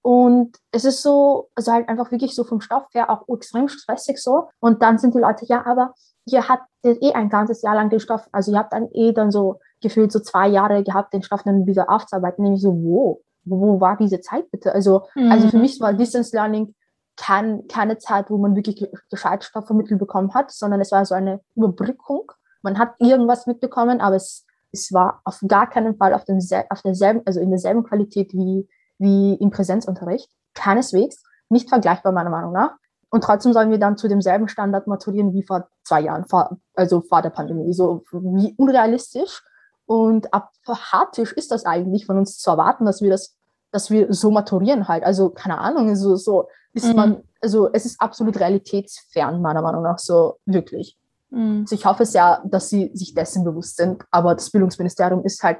[0.02, 4.22] Und es ist so, also halt einfach wirklich so vom Stoff her auch extrem stressig
[4.22, 4.50] so.
[4.60, 5.94] Und dann sind die Leute, ja, aber
[6.26, 9.32] ihr habt eh ein ganzes Jahr lang den Stoff, also ihr habt dann eh dann
[9.32, 12.44] so gefühlt so zwei Jahre gehabt, den Stoff dann wieder aufzuarbeiten.
[12.44, 13.22] Nämlich so, wo?
[13.46, 14.74] Wo war diese Zeit bitte?
[14.74, 15.32] Also, mhm.
[15.32, 16.76] also für mich war Distance Learning
[17.18, 21.42] kein, keine Zeit, wo man wirklich gescheit vermittelt bekommen hat, sondern es war so eine
[21.56, 22.32] Überbrückung.
[22.62, 26.82] Man hat irgendwas mitbekommen, aber es, es war auf gar keinen Fall auf, den, auf
[26.82, 30.30] derselben, also in derselben Qualität wie, wie im Präsenzunterricht.
[30.54, 31.24] Keineswegs.
[31.50, 32.72] Nicht vergleichbar meiner Meinung nach.
[33.10, 37.02] Und trotzdem sollen wir dann zu demselben Standard maturieren wie vor zwei Jahren, vor, also
[37.02, 37.72] vor der Pandemie.
[37.72, 39.44] So wie unrealistisch
[39.86, 43.38] und apathisch ist das eigentlich von uns zu erwarten, dass wir das,
[43.72, 45.04] dass wir so maturieren halt.
[45.04, 46.96] Also keine Ahnung, so, so ist mhm.
[46.96, 50.98] man, also es ist absolut realitätsfern, meiner Meinung nach, so wirklich.
[51.32, 51.62] Mhm.
[51.62, 55.60] Also ich hoffe sehr, dass sie sich dessen bewusst sind, aber das Bildungsministerium ist halt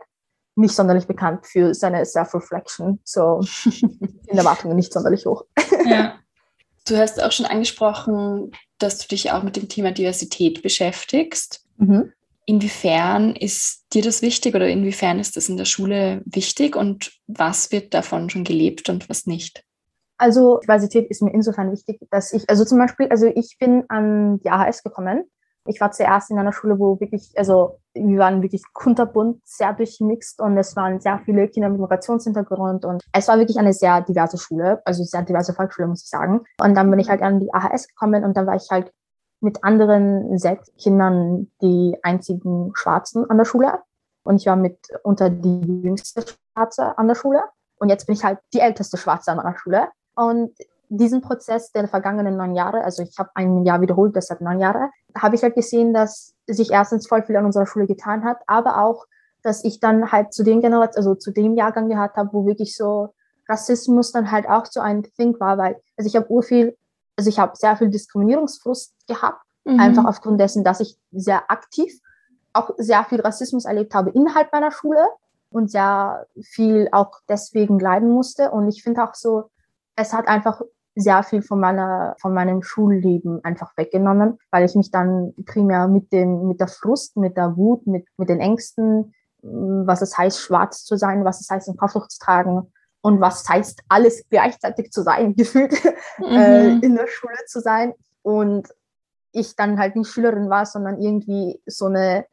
[0.56, 3.00] nicht sonderlich bekannt für seine Self-Reflection.
[3.04, 3.42] So
[4.28, 5.46] in Erwartungen nicht sonderlich hoch.
[5.86, 6.16] Ja.
[6.88, 11.66] Du hast auch schon angesprochen, dass du dich auch mit dem Thema Diversität beschäftigst.
[11.78, 12.14] Mhm.
[12.46, 17.72] Inwiefern ist dir das wichtig oder inwiefern ist das in der Schule wichtig und was
[17.72, 19.64] wird davon schon gelebt und was nicht?
[20.18, 24.40] Also Diversität ist mir insofern wichtig, dass ich, also zum Beispiel, also ich bin an
[24.40, 25.26] die AHS gekommen.
[25.68, 30.40] Ich war zuerst in einer Schule, wo wirklich, also wir waren wirklich kunterbunt, sehr durchmixt
[30.40, 34.38] und es waren sehr viele Kinder mit Migrationshintergrund und es war wirklich eine sehr diverse
[34.38, 36.42] Schule, also sehr diverse Volksschule, muss ich sagen.
[36.62, 38.92] Und dann bin ich halt an die AHS gekommen und dann war ich halt
[39.42, 43.80] mit anderen sechs Kindern die einzigen Schwarzen an der Schule.
[44.24, 46.24] Und ich war mit unter die jüngste
[46.54, 47.44] Schwarze an der Schule.
[47.78, 49.90] Und jetzt bin ich halt die älteste Schwarze an meiner Schule.
[50.16, 50.52] Und
[50.90, 54.90] diesen Prozess der vergangenen neun Jahre, also ich habe ein Jahr wiederholt, deshalb neun Jahre,
[55.18, 58.82] habe ich halt gesehen, dass sich erstens voll viel an unserer Schule getan hat, aber
[58.82, 59.06] auch,
[59.42, 62.76] dass ich dann halt zu den Generationen, also zu dem Jahrgang gehabt habe, wo wirklich
[62.76, 63.14] so
[63.50, 66.76] Rassismus dann halt auch so ein Thing war, weil, also ich habe ur viel
[67.16, 69.80] also ich habe sehr viel Diskriminierungsfrust gehabt, mhm.
[69.80, 72.00] einfach aufgrund dessen, dass ich sehr aktiv
[72.54, 75.06] auch sehr viel Rassismus erlebt habe innerhalb meiner Schule
[75.52, 78.52] und sehr viel auch deswegen leiden musste.
[78.52, 79.50] Und ich finde auch so,
[79.96, 80.62] es hat einfach
[80.96, 86.14] sehr viel von meiner, von meinem Schulleben einfach weggenommen, weil ich mich dann primär mit
[86.14, 90.86] dem, mit der Frust, mit der Wut, mit, mit den Ängsten, was es heißt, schwarz
[90.86, 92.72] zu sein, was es heißt, ein Kopftuch zu tragen,
[93.06, 95.72] und was heißt alles gleichzeitig zu sein, gefühlt
[96.18, 96.26] mhm.
[96.26, 97.94] äh, in der Schule zu sein.
[98.24, 98.68] Und
[99.32, 102.26] ich dann halt nicht Schülerin war, sondern irgendwie so eine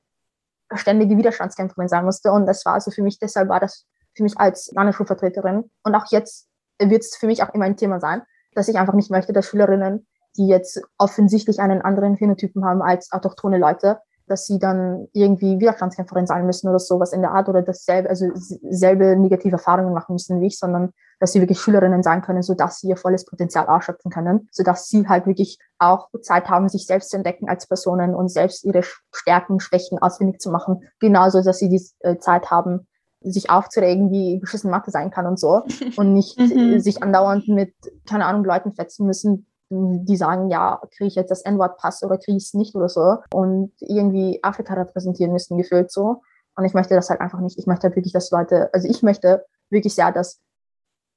[0.75, 2.33] ständige Widerstandskämpferin sein musste.
[2.33, 3.85] Und das war also für mich, deshalb war das
[4.17, 8.01] für mich als Landesschulvertreterin und auch jetzt wird es für mich auch immer ein Thema
[8.01, 8.23] sein,
[8.55, 10.07] dass ich einfach nicht möchte, dass Schülerinnen,
[10.37, 16.27] die jetzt offensichtlich einen anderen Phänotypen haben als autochtone Leute, dass sie dann irgendwie Widerstandskämpferin
[16.27, 20.41] sein müssen oder sowas in der Art oder dasselbe, also selbe negative Erfahrungen machen müssen
[20.41, 24.11] wie ich, sondern dass sie wirklich Schülerinnen sein können, sodass sie ihr volles Potenzial ausschöpfen
[24.11, 28.29] können, sodass sie halt wirklich auch Zeit haben, sich selbst zu entdecken als Personen und
[28.29, 28.83] selbst ihre
[29.13, 30.89] Stärken, Schwächen ausfindig zu machen.
[30.99, 32.89] Genauso, dass sie die äh, Zeit haben,
[33.25, 35.63] sich aufzuregen, wie beschissen Mathe sein kann und so
[35.97, 36.81] und nicht mhm.
[36.81, 37.75] sich andauernd mit,
[38.07, 42.37] keine Ahnung, Leuten fetzen müssen, die sagen, ja, kriege ich jetzt das N-Wort-Pass oder kriege
[42.37, 46.23] ich es nicht oder so und irgendwie Afrika repräsentieren müssen, gefühlt so.
[46.55, 47.59] Und ich möchte das halt einfach nicht.
[47.59, 50.41] Ich möchte halt wirklich, dass Leute, also ich möchte wirklich sehr, dass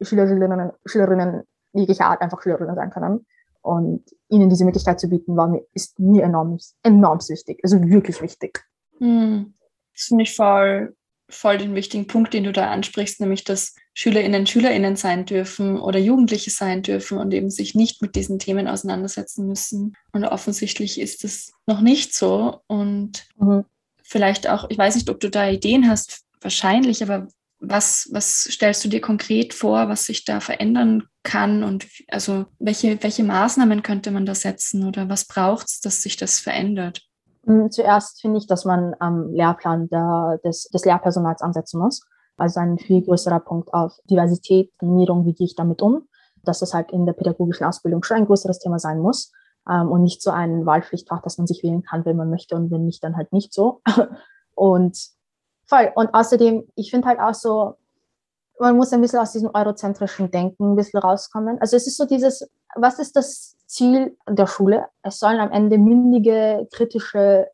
[0.01, 3.25] Schülerinnen, Schülerinnen jeglicher Art einfach Schülerinnen sein können.
[3.61, 7.59] Und ihnen diese Möglichkeit zu bieten, war mir, ist mir enorm, enorm wichtig.
[7.63, 8.63] Also wirklich wichtig.
[8.99, 9.53] Hm.
[9.93, 10.95] Das finde ich voll
[11.29, 15.99] voll den wichtigen Punkt, den du da ansprichst, nämlich dass Schülerinnen Schülerinnen sein dürfen oder
[15.99, 19.95] Jugendliche sein dürfen und eben sich nicht mit diesen Themen auseinandersetzen müssen.
[20.11, 22.61] Und offensichtlich ist es noch nicht so.
[22.67, 23.65] Und mhm.
[24.03, 27.27] vielleicht auch, ich weiß nicht, ob du da Ideen hast, wahrscheinlich, aber
[27.59, 33.01] was, was stellst du dir konkret vor, was sich da verändern kann und also welche,
[33.01, 37.01] welche Maßnahmen könnte man da setzen oder was braucht es, dass sich das verändert?
[37.45, 42.05] Hm, zuerst finde ich, dass man am Lehrplan der, des, des Lehrpersonals ansetzen muss.
[42.37, 46.07] Also ein viel größerer Punkt auf Diversität, Diskriminierung, wie gehe ich damit um,
[46.43, 49.31] dass das halt in der pädagogischen Ausbildung schon ein größeres Thema sein muss
[49.69, 52.71] ähm, und nicht so ein Wahlpflichtfach, dass man sich wählen kann, wenn man möchte und
[52.71, 53.81] wenn nicht, dann halt nicht so.
[54.55, 54.97] und
[55.65, 55.91] voll.
[55.95, 57.75] Und außerdem, ich finde halt auch so,
[58.59, 61.59] man muss ein bisschen aus diesem eurozentrischen Denken ein bisschen rauskommen.
[61.59, 64.87] Also es ist so dieses, was ist das Ziel der Schule?
[65.01, 67.47] Es sollen am Ende mündige, kritische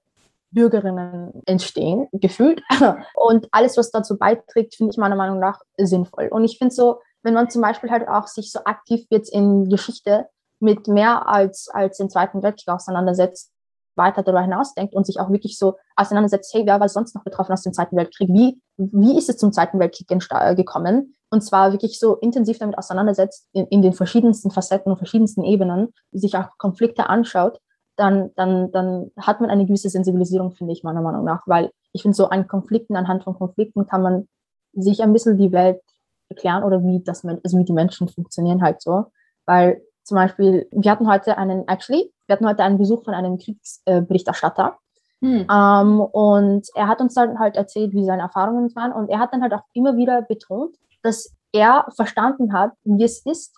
[0.51, 2.61] Bürgerinnen entstehen, gefühlt.
[3.15, 6.27] Und alles, was dazu beiträgt, finde ich meiner Meinung nach sinnvoll.
[6.27, 9.69] Und ich finde so, wenn man zum Beispiel halt auch sich so aktiv jetzt in
[9.69, 10.27] Geschichte
[10.59, 13.50] mit mehr als, als den Zweiten Weltkrieg auseinandersetzt,
[13.95, 17.53] weiter darüber hinausdenkt und sich auch wirklich so auseinandersetzt, hey, wer war sonst noch betroffen
[17.53, 18.29] aus dem Zweiten Weltkrieg?
[18.29, 21.15] Wie, wie ist es zum Zweiten Weltkrieg gekommen?
[21.29, 25.93] Und zwar wirklich so intensiv damit auseinandersetzt, in, in den verschiedensten Facetten und verschiedensten Ebenen,
[26.11, 27.59] sich auch Konflikte anschaut,
[27.95, 31.43] dann, dann, dann hat man eine gewisse Sensibilisierung, finde ich, meiner Meinung nach.
[31.45, 34.27] Weil ich finde, so an Konflikten, anhand von Konflikten kann man
[34.73, 35.81] sich ein bisschen die Welt
[36.29, 39.05] erklären oder wie, das, also wie die Menschen funktionieren halt so.
[39.45, 43.37] Weil zum Beispiel, wir hatten heute einen, actually, wir hatten heute einen Besuch von einem
[43.37, 44.77] Kriegsberichterstatter.
[45.21, 45.45] Hm.
[45.51, 48.91] Ähm, und er hat uns dann halt erzählt, wie seine Erfahrungen waren.
[48.91, 53.19] Und er hat dann halt auch immer wieder betont, dass er verstanden hat, wie es
[53.25, 53.55] ist,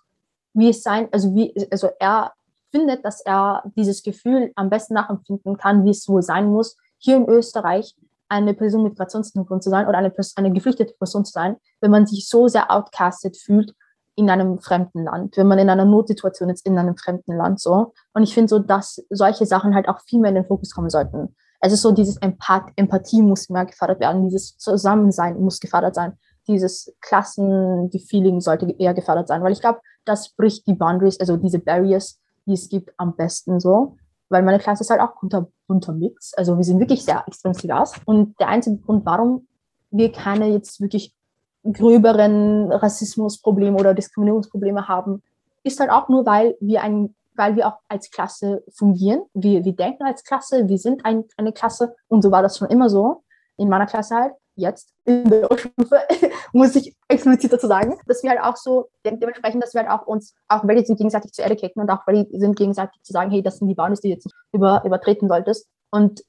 [0.54, 2.34] wie es sein, also wie, also er
[2.72, 7.18] findet, dass er dieses Gefühl am besten nachempfinden kann, wie es wohl sein muss, hier
[7.18, 7.96] in Österreich
[8.30, 12.08] eine Person mit Migrationshintergrund zu sein oder eine, eine geflüchtete Person zu sein, wenn man
[12.08, 13.76] sich so sehr outcasted fühlt
[14.16, 17.94] in einem fremden Land, wenn man in einer Notsituation ist in einem fremden Land so.
[18.14, 20.90] Und ich finde so, dass solche Sachen halt auch viel mehr in den Fokus kommen
[20.90, 21.36] sollten.
[21.62, 26.94] Ist so, dieses Empath Empathie muss mehr gefördert werden, dieses Zusammensein muss gefördert sein, dieses
[27.00, 27.90] Klassen,
[28.42, 32.54] sollte eher gefördert sein, weil ich glaube, das bricht die Boundaries, also diese Barriers, die
[32.54, 33.96] es gibt, am besten so.
[34.30, 36.34] Weil meine Klasse ist halt auch bunter, bunter Mix.
[36.34, 37.94] Also wir sind wirklich sehr extrem divers.
[38.06, 39.48] Und der einzige Grund, warum
[39.92, 41.16] wir keine jetzt wirklich
[41.72, 45.22] gröberen Rassismusprobleme oder Diskriminierungsprobleme haben,
[45.64, 49.22] ist halt auch nur, weil wir ein, weil wir auch als Klasse fungieren.
[49.34, 52.70] Wir, wir denken als Klasse, wir sind ein, eine Klasse und so war das schon
[52.70, 53.24] immer so.
[53.58, 56.02] In meiner Klasse halt, jetzt in der Oberstufe,
[56.54, 60.06] muss ich explizit dazu sagen, dass wir halt auch so, dementsprechend, dass wir halt auch
[60.06, 63.32] uns, auch die sind gegenseitig zu kicken und auch weil die sind gegenseitig zu sagen,
[63.32, 65.68] hey, das sind die Boundaries, die du jetzt nicht über, übertreten solltest.
[65.92, 66.24] Und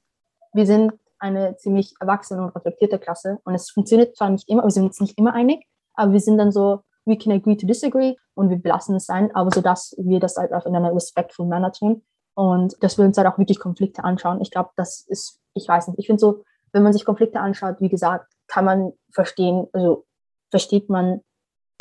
[0.53, 0.93] wir sind
[1.25, 3.39] eine ziemlich erwachsene und reflektierte Klasse.
[3.43, 6.37] Und es funktioniert zwar nicht immer, wir sind uns nicht immer einig, aber wir sind
[6.37, 9.95] dann so, we can agree to disagree und wir belassen es sein, aber so, dass
[9.97, 12.03] wir das halt auch in einer respectful manner tun
[12.35, 14.41] und dass wir uns halt auch wirklich Konflikte anschauen.
[14.41, 17.77] Ich glaube, das ist, ich weiß nicht, ich finde so, wenn man sich Konflikte anschaut,
[17.79, 20.05] wie gesagt, kann man verstehen, also
[20.51, 21.21] versteht man,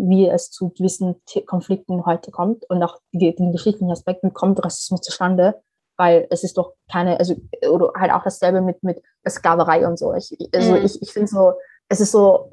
[0.00, 5.62] wie es zu gewissen Konflikten heute kommt und auch den geschichtlichen Aspekten kommt Rassismus zustande
[5.96, 7.36] weil es ist doch keine, also,
[7.68, 10.14] oder halt auch dasselbe mit, mit Sklaverei und so.
[10.14, 10.84] Ich, also mhm.
[10.84, 11.54] ich, ich finde so,
[11.88, 12.52] es ist so,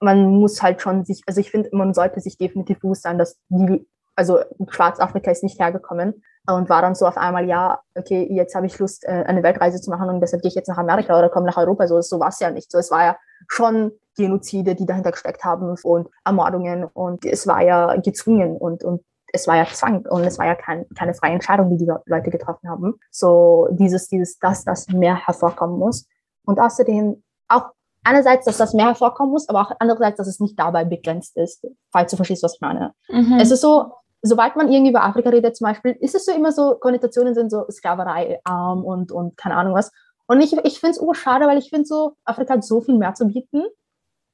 [0.00, 3.38] man muss halt schon sich, also ich finde, man sollte sich definitiv bewusst sein, dass
[3.48, 8.54] die, also Schwarzafrika ist nicht hergekommen und war dann so auf einmal, ja, okay, jetzt
[8.54, 11.18] habe ich Lust, äh, eine Weltreise zu machen und deshalb gehe ich jetzt nach Amerika
[11.18, 11.86] oder komme nach Europa.
[11.86, 12.70] So, so war es ja nicht.
[12.70, 13.16] So, es war ja
[13.48, 19.02] schon Genozide, die dahinter gesteckt haben und Ermordungen und es war ja gezwungen und, und
[19.32, 22.30] es war ja Zwang und es war ja kein, keine freie Entscheidung, die die Leute
[22.30, 22.98] getroffen haben.
[23.10, 26.06] So dieses, dieses, dass das mehr hervorkommen muss.
[26.44, 27.66] Und außerdem auch
[28.04, 31.66] einerseits, dass das mehr hervorkommen muss, aber auch andererseits, dass es nicht dabei begrenzt ist,
[31.90, 32.94] falls du verstehst, was ich meine.
[33.08, 33.38] Mhm.
[33.40, 36.52] Es ist so, sobald man irgendwie über Afrika redet zum Beispiel, ist es so immer
[36.52, 39.90] so, Konnotationen sind so Sklaverei, Arm und, und keine Ahnung was.
[40.26, 43.14] Und ich, ich finde es urschade, weil ich finde so, Afrika hat so viel mehr
[43.14, 43.64] zu bieten.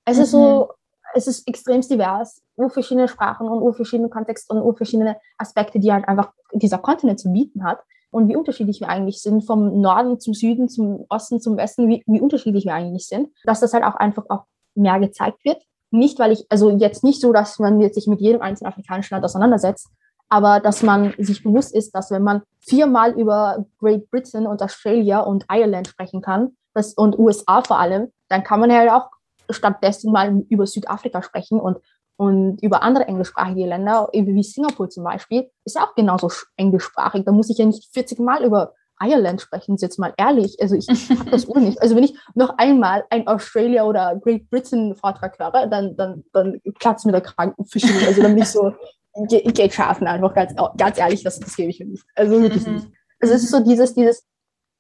[0.04, 0.22] Es mhm.
[0.22, 0.70] ist so,
[1.14, 5.78] es ist extrem divers, ur verschiedene Sprachen und ur verschiedene Kontexte und ur verschiedene Aspekte,
[5.78, 7.80] die halt einfach dieser Kontinent zu bieten hat.
[8.10, 12.02] Und wie unterschiedlich wir eigentlich sind, vom Norden zum Süden, zum Osten, zum Westen, wie,
[12.06, 15.62] wie unterschiedlich wir eigentlich sind, dass das halt auch einfach auch mehr gezeigt wird.
[15.90, 19.14] Nicht, weil ich, also jetzt nicht so, dass man jetzt sich mit jedem einzelnen afrikanischen
[19.14, 19.88] Land auseinandersetzt,
[20.28, 25.20] aber dass man sich bewusst ist, dass wenn man viermal über Great Britain und Australia
[25.20, 29.10] und Ireland sprechen kann, das, und USA vor allem, dann kann man halt auch
[29.50, 31.78] stattdessen mal über Südafrika sprechen und,
[32.16, 37.24] und über andere englischsprachige Länder, wie Singapur zum Beispiel, ist ja auch genauso englischsprachig.
[37.24, 40.56] Da muss ich ja nicht 40 Mal über Ireland sprechen, jetzt mal ehrlich.
[40.60, 40.86] Also ich
[41.18, 41.80] habe das Uhr nicht.
[41.80, 46.60] Also wenn ich noch einmal ein Australia oder Great Britain Vortrag höre, dann, dann, dann
[46.78, 47.84] platzt mir der Krankenfisch.
[48.06, 48.72] Also dann bin ich so,
[49.28, 52.04] geht schaffen einfach, ganz, ganz ehrlich, das, das gebe ich mir nicht.
[52.14, 52.74] Also wirklich mhm.
[52.74, 52.88] nicht.
[53.20, 54.24] Also es ist so dieses, dieses,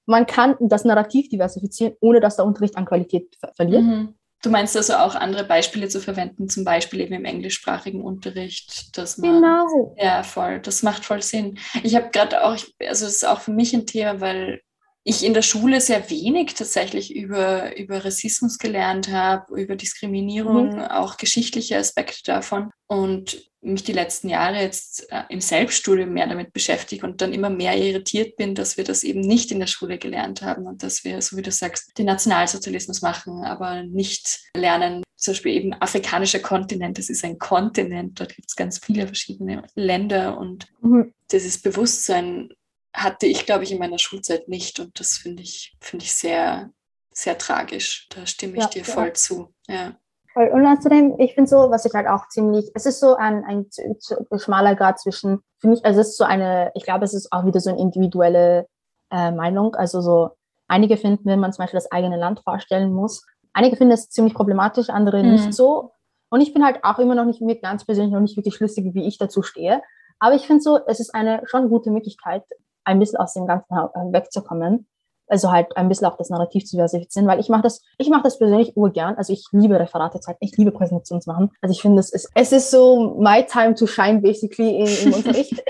[0.06, 3.82] man kann das Narrativ diversifizieren, ohne dass der Unterricht an Qualität ver verliert.
[3.82, 4.14] Mhm.
[4.44, 9.16] Du meinst also auch andere Beispiele zu verwenden, zum Beispiel eben im englischsprachigen Unterricht, dass
[9.16, 9.96] man genau.
[9.98, 11.58] ja voll, das macht voll Sinn.
[11.82, 14.60] Ich habe gerade auch, also es ist auch für mich ein Thema, weil
[15.02, 20.82] ich in der Schule sehr wenig tatsächlich über, über Rassismus gelernt habe, über Diskriminierung, mhm.
[20.82, 22.70] auch geschichtliche Aspekte davon.
[22.86, 27.50] Und mich die letzten Jahre jetzt äh, im Selbststudium mehr damit beschäftige und dann immer
[27.50, 31.04] mehr irritiert bin, dass wir das eben nicht in der Schule gelernt haben und dass
[31.04, 36.40] wir, so wie du sagst, den Nationalsozialismus machen, aber nicht lernen, zum Beispiel eben afrikanischer
[36.40, 41.12] Kontinent, das ist ein Kontinent, dort gibt es ganz viele verschiedene Länder und mhm.
[41.32, 42.50] dieses Bewusstsein
[42.92, 46.70] hatte ich, glaube ich, in meiner Schulzeit nicht und das finde ich, finde ich sehr,
[47.12, 48.06] sehr tragisch.
[48.10, 49.14] Da stimme ich ja, dir voll ja.
[49.14, 49.54] zu.
[49.68, 49.98] Ja.
[50.34, 53.66] Und außerdem, ich finde so, was ich halt auch ziemlich, es ist so ein, ein,
[53.78, 57.32] ein schmaler Grad zwischen, finde ich, also es ist so eine, ich glaube, es ist
[57.32, 58.66] auch wieder so eine individuelle
[59.12, 59.76] äh, Meinung.
[59.76, 60.30] Also so,
[60.66, 64.34] einige finden, wenn man zum Beispiel das eigene Land vorstellen muss, einige finden es ziemlich
[64.34, 65.32] problematisch, andere mhm.
[65.32, 65.92] nicht so.
[66.30, 68.92] Und ich bin halt auch immer noch nicht mir ganz persönlich noch nicht wirklich schlüssig,
[68.92, 69.82] wie ich dazu stehe.
[70.18, 72.42] Aber ich finde so, es ist eine schon gute Möglichkeit,
[72.82, 73.76] ein bisschen aus dem Ganzen
[74.12, 74.88] wegzukommen
[75.26, 78.22] also halt ein bisschen auch das Narrativ zu diversifizieren, weil ich mache das, ich mache
[78.22, 79.14] das persönlich urgern.
[79.16, 81.50] Also ich liebe Referate Zeit, ich liebe Präsentationen zu machen.
[81.60, 85.14] Also ich finde, es ist, es ist so my time to shine basically in, im
[85.18, 85.62] Unterricht.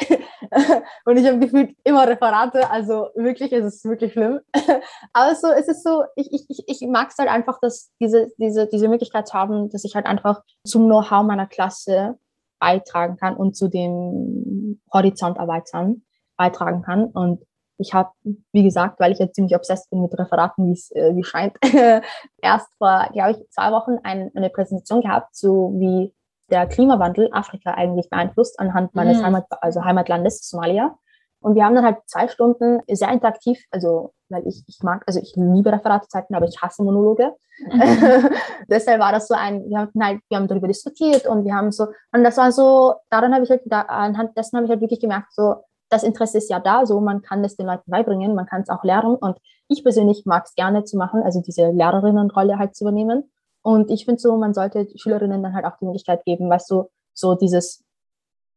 [1.04, 4.40] und ich habe gefühlt immer Referate, also wirklich, es ist wirklich schlimm.
[5.12, 8.28] Aber so, es ist so, ich, ich, ich, ich mag es halt einfach, dass diese,
[8.38, 12.18] diese, diese Möglichkeit zu haben, dass ich halt einfach zum Know-how meiner Klasse
[12.58, 16.02] beitragen kann und zu dem Horizont erweitern
[16.36, 17.04] beitragen kann.
[17.04, 17.44] Und
[17.84, 18.10] ich habe,
[18.52, 21.56] wie gesagt, weil ich jetzt ziemlich obsessed bin mit Referaten, wie es äh, wie scheint,
[22.42, 26.12] erst vor, glaube ich, zwei Wochen ein, eine Präsentation gehabt, so wie
[26.50, 29.26] der Klimawandel Afrika eigentlich beeinflusst anhand meines mhm.
[29.26, 30.96] Heimat, also Heimatlandes Somalia.
[31.40, 35.20] Und wir haben dann halt zwei Stunden sehr interaktiv, also weil ich, ich mag, also
[35.20, 37.34] ich liebe Referatezeiten, aber ich hasse Monologe.
[37.58, 38.30] Mhm.
[38.70, 41.70] Deshalb war das so ein, wir haben halt, wir haben darüber diskutiert und wir haben
[41.70, 44.80] so, und das war so, daran habe ich halt, da, anhand dessen habe ich halt
[44.80, 45.56] wirklich gemerkt, so,
[45.88, 48.68] das Interesse ist ja da, so man kann es den Leuten beibringen, man kann es
[48.68, 52.84] auch lernen und ich persönlich mag es gerne zu machen, also diese Lehrerinnenrolle halt zu
[52.84, 53.30] übernehmen
[53.62, 56.90] und ich finde so, man sollte Schülerinnen dann halt auch die Möglichkeit geben, weißt du,
[57.14, 57.82] so dieses,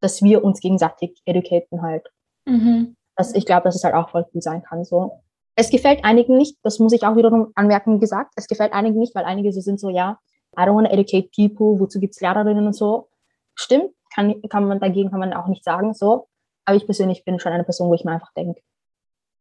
[0.02, 2.06] dass wir uns gegenseitig educaten halt.
[2.46, 2.96] Mhm.
[3.16, 5.22] Das, ich glaube, dass es halt auch voll cool sein kann, so.
[5.56, 9.16] Es gefällt einigen nicht, das muss ich auch wiederum anmerken gesagt, es gefällt einigen nicht,
[9.16, 10.20] weil einige so sind so, ja,
[10.56, 13.08] I don't want to educate people, wozu gibt es Lehrerinnen und so.
[13.56, 16.28] Stimmt, kann, kann man dagegen kann man auch nicht sagen, so.
[16.68, 18.62] Aber ich persönlich bin schon eine Person, wo ich mir einfach denke,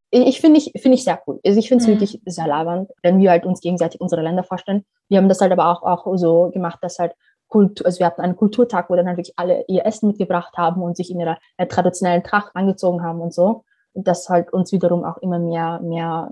[0.09, 1.41] ich finde ich, finde ich sehr cool.
[1.45, 1.93] Also ich finde es mhm.
[1.93, 4.85] wirklich sehr labernd, wenn wir halt uns gegenseitig unsere Länder vorstellen.
[5.09, 7.13] Wir haben das halt aber auch, auch so gemacht, dass halt
[7.49, 10.81] Kultur, also wir hatten einen Kulturtag, wo dann halt wirklich alle ihr Essen mitgebracht haben
[10.81, 13.65] und sich in ihrer äh, traditionellen Tracht angezogen haben und so.
[13.91, 16.31] Und das halt uns wiederum auch immer mehr, mehr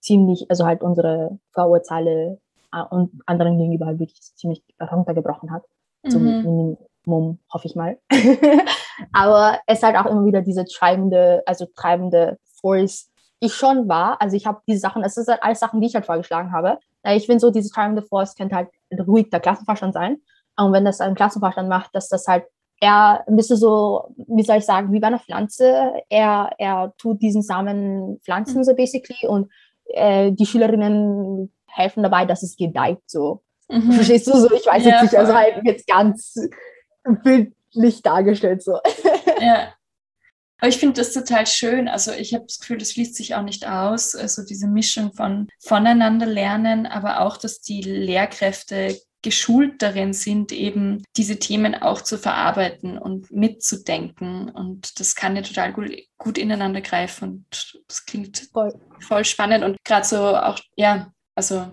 [0.00, 2.40] ziemlich, also halt unsere Vorurteile
[2.72, 5.62] äh, und anderen gegenüber halt wirklich ziemlich runtergebrochen hat.
[6.02, 6.10] Mhm.
[6.10, 7.98] Zum Minimum, hoffe ich mal.
[9.12, 13.10] Aber es halt auch immer wieder diese treibende, also treibende Force,
[13.42, 14.20] die schon war.
[14.20, 16.78] Also ich habe diese Sachen, es ist halt alles Sachen, die ich halt vorgeschlagen habe.
[17.04, 18.68] Ich finde so, diese treibende Force könnte halt
[19.06, 20.18] ruhig der Klassenvorstand sein.
[20.56, 22.44] Und wenn das ein Klassenvorstand macht, dass das halt
[22.80, 25.92] er ein bisschen so, wie soll ich sagen, wie bei einer Pflanze.
[26.08, 29.50] Er, er tut diesen Samen pflanzen, so basically, und
[29.86, 33.42] äh, die Schülerinnen helfen dabei, dass es gedeiht, so.
[33.68, 33.92] Mhm.
[33.92, 34.50] Verstehst du so?
[34.52, 36.34] Ich weiß ja, jetzt nicht, also halt jetzt ganz
[37.76, 38.78] bildlich dargestellt, so.
[39.40, 39.74] Ja.
[40.58, 41.88] Aber ich finde das total schön.
[41.88, 44.14] Also ich habe das Gefühl, das schließt sich auch nicht aus.
[44.14, 51.02] Also diese Mischung von voneinander lernen, aber auch, dass die Lehrkräfte geschult darin sind, eben
[51.16, 54.48] diese Themen auch zu verarbeiten und mitzudenken.
[54.48, 59.64] Und das kann ja total gut, gut ineinander greifen und das klingt voll, voll spannend
[59.64, 61.66] und gerade so auch, ja, also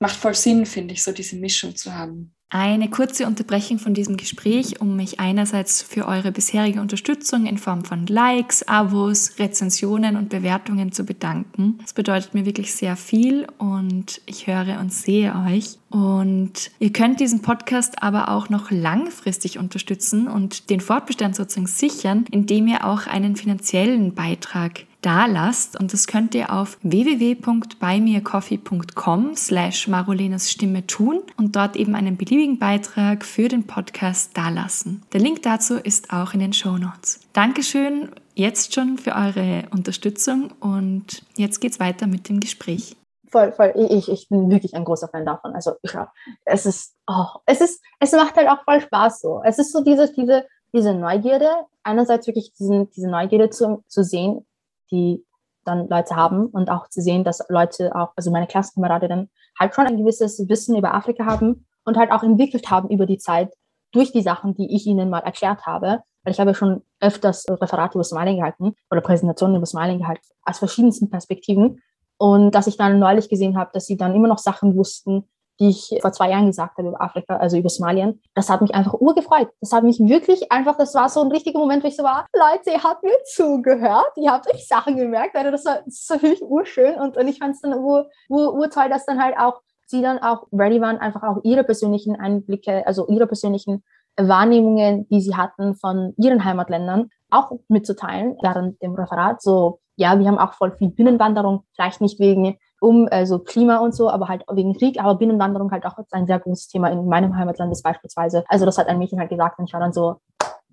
[0.00, 2.34] macht voll Sinn, finde ich, so diese Mischung zu haben.
[2.50, 7.84] Eine kurze Unterbrechung von diesem Gespräch, um mich einerseits für eure bisherige Unterstützung in Form
[7.84, 11.76] von Likes, Abos, Rezensionen und Bewertungen zu bedanken.
[11.82, 15.76] Das bedeutet mir wirklich sehr viel und ich höre und sehe euch.
[15.90, 22.24] Und ihr könnt diesen Podcast aber auch noch langfristig unterstützen und den Fortbestand sozusagen sichern,
[22.30, 25.78] indem ihr auch einen finanziellen Beitrag da lasst.
[25.78, 32.58] Und das könnt ihr auf www.buymeacoffee.com slash Marolenas Stimme tun und dort eben einen beliebigen
[32.58, 35.02] Beitrag für den Podcast dalassen.
[35.12, 37.20] Der Link dazu ist auch in den Show Notes.
[37.32, 42.94] Dankeschön jetzt schon für eure Unterstützung und jetzt geht's weiter mit dem Gespräch.
[43.30, 43.72] Voll, voll.
[43.90, 45.54] Ich, ich bin wirklich ein großer Fan davon.
[45.54, 46.10] Also ja,
[46.44, 49.42] es ist, oh, es ist, es macht halt auch voll Spaß so.
[49.44, 51.50] Es ist so diese, diese, diese Neugierde,
[51.82, 54.46] einerseits wirklich diesen, diese Neugierde zu, zu sehen,
[54.90, 55.24] die
[55.64, 59.86] dann Leute haben und auch zu sehen, dass Leute auch, also meine Klassenkameradinnen halt schon
[59.86, 63.52] ein gewisses Wissen über Afrika haben und halt auch entwickelt haben über die Zeit
[63.92, 66.02] durch die Sachen, die ich ihnen mal erklärt habe.
[66.22, 70.58] Weil ich habe schon öfters Referate über Smiling gehalten oder Präsentationen über Smiling gehalten, aus
[70.58, 71.80] verschiedensten Perspektiven.
[72.18, 75.28] Und dass ich dann neulich gesehen habe, dass sie dann immer noch Sachen wussten,
[75.60, 78.20] die ich vor zwei Jahren gesagt habe über Afrika, also über Somalien.
[78.34, 79.48] Das hat mich einfach urgefreut.
[79.60, 82.26] Das hat mich wirklich einfach, das war so ein richtiger Moment, wo ich so war,
[82.34, 86.94] Leute, ihr habt mir zugehört, ihr habt euch Sachen gemerkt, also das war, mich urschön
[86.96, 90.18] und, und ich fand es dann ur, ur, urtoll, dass dann halt auch sie dann
[90.18, 93.82] auch ready waren, einfach auch ihre persönlichen Einblicke, also ihre persönlichen
[94.16, 99.40] Wahrnehmungen, die sie hatten von ihren Heimatländern, auch mitzuteilen während dem Referat.
[99.40, 103.94] So, ja, wir haben auch voll viel Binnenwanderung, vielleicht nicht wegen um also Klima und
[103.94, 107.36] so, aber halt wegen Krieg, aber Binnenwanderung halt auch ein sehr großes Thema in meinem
[107.36, 108.44] Heimatland ist beispielsweise.
[108.48, 110.20] Also das hat ein Mädchen halt gesagt und ich war dann so,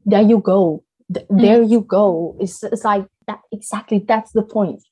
[0.09, 2.35] there you go, there you go.
[2.39, 4.83] It's, it's like that, exactly that's the point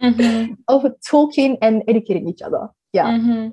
[0.00, 0.58] mhm.
[0.66, 2.74] of talking and educating each other.
[2.92, 3.08] Ja.
[3.08, 3.52] Mhm.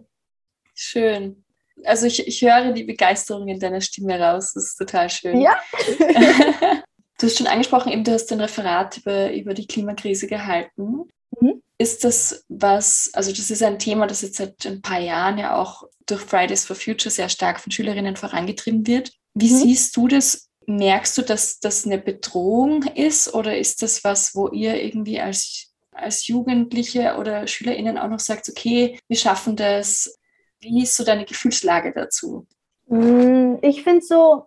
[0.76, 1.44] Schön.
[1.86, 4.54] Also ich, ich höre die Begeisterung in deiner Stimme raus.
[4.54, 5.42] Das ist total schön.
[5.42, 5.56] Ja.
[7.20, 11.10] du hast schon angesprochen, eben du hast ein Referat über, über die Klimakrise gehalten.
[11.44, 15.38] Mhm ist das was, also das ist ein Thema, das jetzt seit ein paar Jahren
[15.38, 19.12] ja auch durch Fridays for Future sehr stark von Schülerinnen vorangetrieben wird.
[19.34, 19.58] Wie mhm.
[19.58, 20.50] siehst du das?
[20.66, 25.74] Merkst du, dass das eine Bedrohung ist oder ist das was, wo ihr irgendwie als,
[25.92, 30.18] als Jugendliche oder SchülerInnen auch noch sagt, okay, wir schaffen das?
[30.62, 32.48] Wie ist so deine Gefühlslage dazu?
[32.88, 34.46] Mm, ich finde so,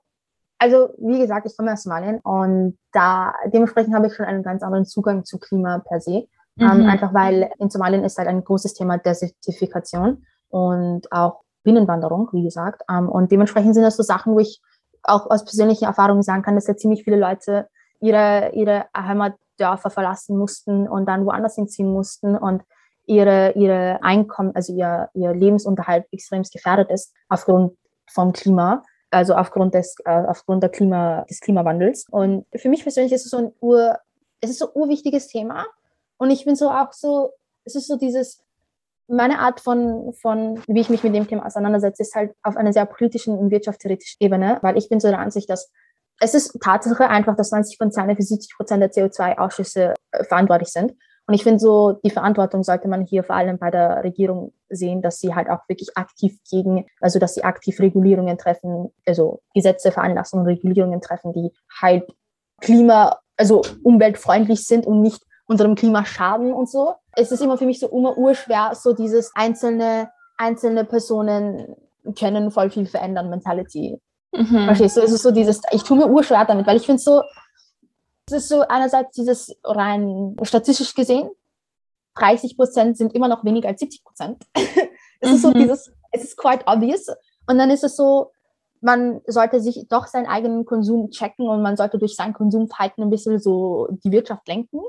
[0.59, 4.63] also wie gesagt, ich komme aus Somalien und da dementsprechend habe ich schon einen ganz
[4.63, 6.29] anderen Zugang zu Klima per se.
[6.59, 6.88] Ähm, mhm.
[6.88, 12.83] einfach weil in Somalien ist halt ein großes Thema Desertifikation und auch Binnenwanderung, wie gesagt.
[12.90, 14.61] Ähm, und dementsprechend sind das so Sachen, wo ich
[15.03, 17.69] auch aus persönlicher Erfahrung sagen kann, dass ja ziemlich viele Leute
[18.01, 22.62] ihre, ihre Heimatdörfer verlassen mussten und dann woanders hinziehen mussten und
[23.07, 27.77] ihre, ihre Einkommen, also ihr, ihr Lebensunterhalt extrem gefährdet ist aufgrund
[28.11, 32.07] vom Klima, also aufgrund des, äh, aufgrund der Klima, des Klimawandels.
[32.11, 33.99] Und für mich persönlich ist es so ein ur,
[34.40, 35.66] es ist so ein urwichtiges Thema,
[36.18, 37.31] und ich bin so auch so,
[37.64, 38.42] es ist so dieses,
[39.09, 42.72] meine Art von, von, wie ich mich mit dem Thema auseinandersetze, ist halt auf einer
[42.72, 45.70] sehr politischen und wirtschaftstheoretischen Ebene, weil ich bin so der Ansicht, dass
[46.18, 50.94] es ist Tatsache einfach, dass 20 Konzerne für 70 Prozent der CO2-Ausschüsse äh, verantwortlich sind.
[51.29, 55.02] Und ich finde so, die Verantwortung sollte man hier vor allem bei der Regierung sehen,
[55.02, 59.90] dass sie halt auch wirklich aktiv gegen, also dass sie aktiv Regulierungen treffen, also Gesetze
[59.90, 61.50] veranlassen und Regulierungen treffen, die
[61.81, 62.09] halt
[62.61, 66.95] Klima, also umweltfreundlich sind und nicht unserem Klima schaden und so.
[67.13, 71.77] Es ist immer für mich so immer urschwer, so dieses einzelne, einzelne Personen
[72.19, 74.01] können voll viel verändern, Mentality.
[74.33, 74.65] Mhm.
[74.67, 75.01] Verstehst du?
[75.03, 77.23] Es ist so dieses, ich tue mir urschwer damit, weil ich finde so,
[78.27, 81.31] es ist so einerseits dieses rein statistisch gesehen,
[82.17, 84.45] 30 Prozent sind immer noch weniger als 70 Prozent.
[85.21, 85.37] es mhm.
[85.37, 85.55] ist so mhm.
[85.55, 87.07] dieses, es ist quite obvious.
[87.47, 88.33] Und dann ist es so,
[88.81, 93.11] man sollte sich doch seinen eigenen Konsum checken und man sollte durch sein Konsumverhalten ein
[93.11, 94.81] bisschen so die Wirtschaft lenken.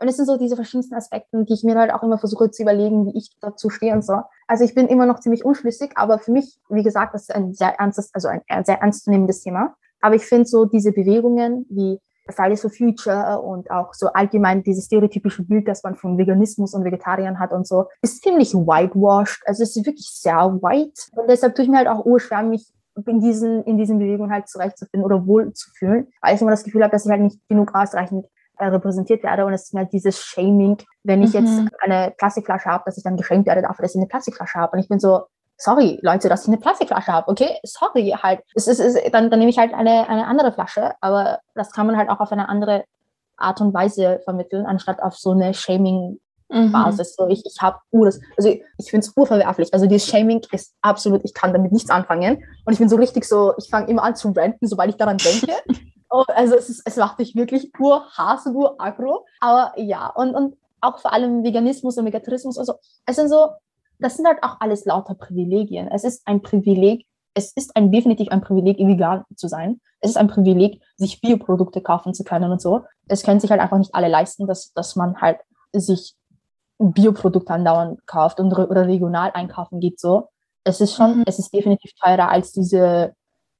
[0.00, 2.62] Und es sind so diese verschiedensten Aspekte, die ich mir halt auch immer versuche zu
[2.62, 4.20] überlegen, wie ich dazu stehe und so.
[4.46, 7.52] Also ich bin immer noch ziemlich unschlüssig, aber für mich, wie gesagt, das ist ein
[7.52, 9.74] sehr ernstes, also ein, sehr ernstzunehmendes Thema.
[10.00, 14.84] Aber ich finde so diese Bewegungen wie Fridays for Future und auch so allgemein dieses
[14.84, 19.42] stereotypische Bild, das man von Veganismus und Vegetariern hat und so, ist ziemlich whitewashed.
[19.46, 21.00] Also es ist wirklich sehr white.
[21.16, 22.70] Und deshalb tue ich mir halt auch urschwer, mich
[23.06, 26.64] in diesen, in diesen Bewegungen halt zurechtzufinden oder wohl zu fühlen, weil ich immer das
[26.64, 28.26] Gefühl habe, dass ich halt nicht genug ausreichend
[28.60, 31.40] repräsentiert werde und es ist halt dieses Shaming, wenn ich mhm.
[31.40, 34.72] jetzt eine Plastikflasche habe, dass ich dann geschämt werde dafür, dass ich eine Plastikflasche habe
[34.72, 35.22] und ich bin so,
[35.56, 39.30] sorry, Leute, dass ich eine Plastikflasche habe, okay, sorry, halt, es ist, es ist, dann,
[39.30, 42.32] dann nehme ich halt eine, eine andere Flasche, aber das kann man halt auch auf
[42.32, 42.84] eine andere
[43.36, 46.72] Art und Weise vermitteln, anstatt auf so eine Shaming mhm.
[46.72, 47.14] Basis.
[47.14, 49.72] So, ich, ich habe Ures, also ich finde es urverwerflich.
[49.72, 52.42] Also dieses Shaming ist absolut, ich kann damit nichts anfangen.
[52.64, 55.18] Und ich bin so richtig so, ich fange immer an zu ranten, sobald ich daran
[55.18, 55.52] denke.
[56.10, 59.26] oh, also es, ist, es macht mich wirklich urhass und uragro.
[59.40, 62.74] Aber ja, und, und auch vor allem Veganismus und Vegetarismus, also
[63.06, 63.48] es sind so,
[63.98, 65.88] das sind halt auch alles lauter Privilegien.
[65.88, 69.80] Es ist ein Privileg, es ist ein, definitiv ein Privileg, vegan zu sein.
[70.00, 72.84] Es ist ein Privileg, sich Bioprodukte kaufen zu können und so.
[73.08, 75.38] Es können sich halt einfach nicht alle leisten, dass, dass man halt
[75.72, 76.14] sich
[76.78, 80.28] Bioprodukte andauernd kauft und oder regional einkaufen geht so.
[80.64, 81.24] Es ist schon, mhm.
[81.26, 83.14] es ist definitiv teurer als diese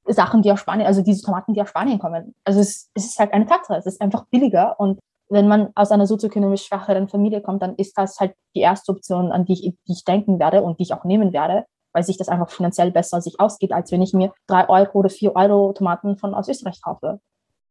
[0.09, 2.34] Sachen, die aus Spanien, also diese Tomaten, die aus Spanien kommen.
[2.44, 4.98] Also es, es ist halt eine Tatsache, es ist einfach billiger und
[5.30, 9.30] wenn man aus einer sozioökonomisch schwacheren Familie kommt, dann ist das halt die erste Option,
[9.30, 12.16] an die ich, die ich denken werde und die ich auch nehmen werde, weil sich
[12.16, 15.72] das einfach finanziell besser sich ausgeht, als wenn ich mir drei Euro oder vier Euro
[15.72, 17.20] Tomaten von aus Österreich kaufe.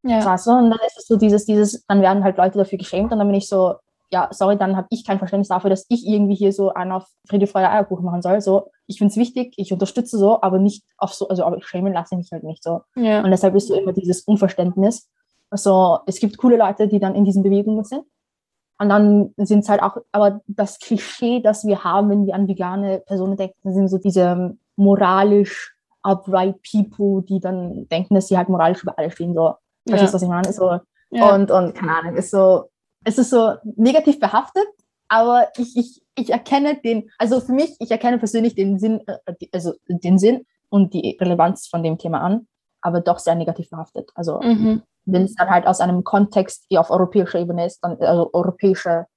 [0.04, 0.20] Ja.
[0.20, 3.18] Krass, und dann ist es so dieses, dieses, dann werden halt Leute dafür geschämt und
[3.18, 3.76] dann bin ich so,
[4.10, 7.08] ja, sorry, dann habe ich kein Verständnis dafür, dass ich irgendwie hier so einen auf
[7.28, 8.40] Friede, Freude, Eierkuchen machen soll.
[8.42, 11.94] So, ich finde es wichtig, ich unterstütze so, aber nicht auf so, also aber schämen
[11.94, 12.82] lasse ich mich halt nicht so.
[12.96, 13.24] Ja.
[13.24, 15.10] Und deshalb ist so immer dieses Unverständnis.
[15.50, 18.04] Also es gibt coole Leute, die dann in diesen Bewegungen sind.
[18.80, 22.48] Und dann sind es halt auch, aber das Klischee, das wir haben, wenn wir an
[22.48, 28.50] vegane Personen denken, sind so diese moralisch upright people, die dann denken, dass sie halt
[28.50, 29.34] moralisch über alles stehen.
[29.34, 29.56] So,
[29.88, 30.54] verstehst du, was ich meine?
[30.54, 30.80] So,
[31.10, 31.36] ja.
[31.36, 32.70] und, und keine Ahnung, ist so,
[33.08, 34.68] es ist so negativ behaftet,
[35.08, 39.34] aber ich, ich, ich erkenne den, also für mich, ich erkenne persönlich den Sinn, äh,
[39.54, 42.48] also den Sinn und die Relevanz von dem Thema an,
[42.82, 44.12] aber doch sehr negativ behaftet.
[44.14, 44.84] Also mhm.
[45.06, 49.08] wenn es dann halt aus einem Kontext, die auf europäischer Ebene ist, dann, also europäischer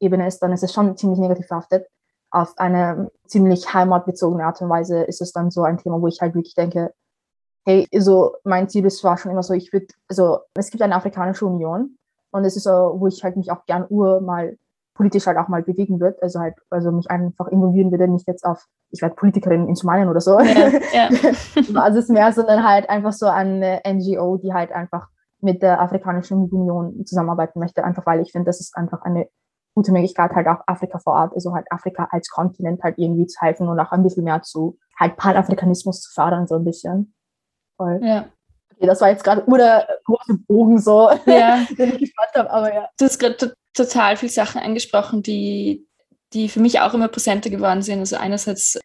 [0.00, 1.86] Ebene ist, dann ist es schon ziemlich negativ behaftet.
[2.30, 6.22] Auf eine ziemlich heimatbezogene Art und Weise ist es dann so ein Thema, wo ich
[6.22, 6.94] halt wirklich denke,
[7.66, 10.94] hey, so mein Ziel ist zwar schon immer so, ich würde, also es gibt eine
[10.94, 11.98] Afrikanische Union
[12.36, 14.56] und es ist so, wo ich halt mich auch gern ur mal
[14.96, 16.16] politisch halt auch mal bewegen würde.
[16.22, 20.08] Also halt, also mich einfach involvieren würde, nicht jetzt auf, ich werde Politikerin in Somalien
[20.08, 20.40] oder so.
[20.40, 21.08] Ja, ja.
[21.80, 25.08] also es ist mehr, sondern halt einfach so eine NGO, die halt einfach
[25.40, 29.28] mit der Afrikanischen Union zusammenarbeiten möchte, einfach weil ich finde, das ist einfach eine
[29.74, 33.38] gute Möglichkeit, halt auch Afrika vor Ort, also halt Afrika als Kontinent halt irgendwie zu
[33.40, 37.14] helfen und auch ein bisschen mehr zu halt Panafrikanismus zu fördern, so ein bisschen.
[37.76, 38.00] Voll.
[38.02, 38.24] Ja.
[38.76, 41.66] Okay, das war jetzt gerade nur der große Bogen so, ja.
[41.78, 42.88] den ich gespannt habe, aber ja.
[42.98, 45.86] Du hast gerade total viele Sachen angesprochen, die,
[46.32, 48.00] die für mich auch immer präsenter geworden sind.
[48.00, 48.78] Also einerseits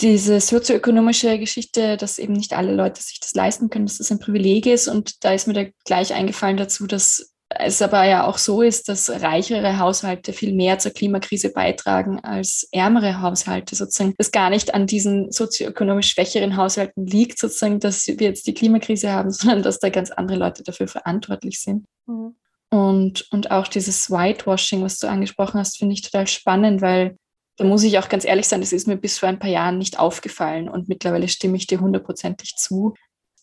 [0.00, 4.18] diese sozioökonomische Geschichte, dass eben nicht alle Leute sich das leisten können, dass das ein
[4.18, 4.88] Privileg ist.
[4.88, 8.88] Und da ist mir da gleich eingefallen dazu, dass es aber ja auch so ist,
[8.88, 14.14] dass reichere Haushalte viel mehr zur Klimakrise beitragen als ärmere Haushalte sozusagen.
[14.18, 19.12] Das gar nicht an diesen sozioökonomisch schwächeren Haushalten liegt, sozusagen, dass wir jetzt die Klimakrise
[19.12, 21.86] haben, sondern dass da ganz andere Leute dafür verantwortlich sind.
[22.06, 22.36] Mhm.
[22.72, 27.16] Und, und auch dieses Whitewashing, was du angesprochen hast, finde ich total spannend, weil
[27.56, 29.76] da muss ich auch ganz ehrlich sein, das ist mir bis vor ein paar Jahren
[29.76, 32.94] nicht aufgefallen und mittlerweile stimme ich dir hundertprozentig zu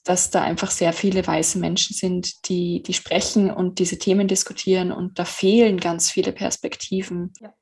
[0.07, 4.91] dass da einfach sehr viele weiße Menschen sind, die, die sprechen und diese Themen diskutieren
[4.91, 7.33] und da fehlen ganz viele Perspektiven.
[7.41, 7.53] Ja.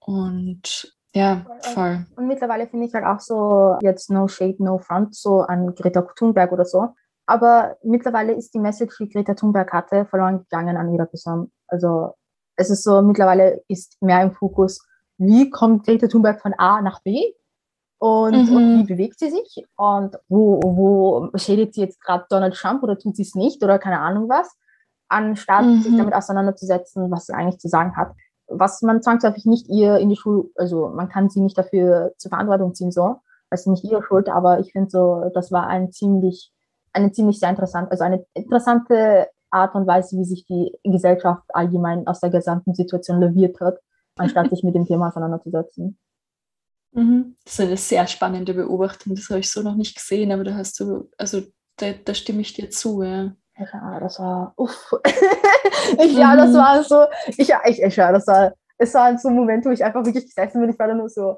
[0.00, 2.04] Und ja, voll.
[2.16, 6.02] Und mittlerweile finde ich halt auch so, jetzt no shade, no front, so an Greta
[6.16, 6.88] Thunberg oder so.
[7.26, 11.52] Aber mittlerweile ist die Message, die Greta Thunberg hatte, verloren gegangen an ihrer Person.
[11.68, 12.14] Also
[12.56, 14.84] es ist so, mittlerweile ist mehr im Fokus,
[15.16, 17.32] wie kommt Greta Thunberg von A nach B
[18.04, 18.56] und, mhm.
[18.56, 22.98] und, wie bewegt sie sich und wo, wo schädigt sie jetzt gerade Donald Trump oder
[22.98, 24.54] tut sie es nicht oder keine Ahnung was,
[25.08, 25.80] anstatt mhm.
[25.80, 28.12] sich damit auseinanderzusetzen, was sie eigentlich zu sagen hat.
[28.46, 32.28] Was man zwangsläufig nicht ihr in die Schule, also man kann sie nicht dafür zur
[32.28, 33.16] Verantwortung ziehen, so,
[33.48, 36.52] das ist nicht ihre Schuld, aber ich finde so, das war ein ziemlich,
[36.92, 42.06] eine ziemlich sehr interessant, also eine interessante Art und Weise, wie sich die Gesellschaft allgemein
[42.06, 43.78] aus der gesamten Situation leviert hat,
[44.16, 45.96] anstatt sich mit dem Thema auseinanderzusetzen.
[46.94, 47.36] Mhm.
[47.44, 50.54] Das ist eine sehr spannende Beobachtung, das habe ich so noch nicht gesehen, aber da
[50.54, 51.42] hast du, also
[51.76, 53.32] da, da stimme ich dir zu, ja.
[53.56, 54.94] Ja, das war, uff.
[55.98, 56.18] ich, mhm.
[56.18, 56.56] Ja, das mhm.
[56.56, 59.84] war so, ich, ich, ich, ja, das war, es war so ein Moment, wo ich
[59.84, 61.36] einfach wirklich gesessen bin, ich war dann nur so,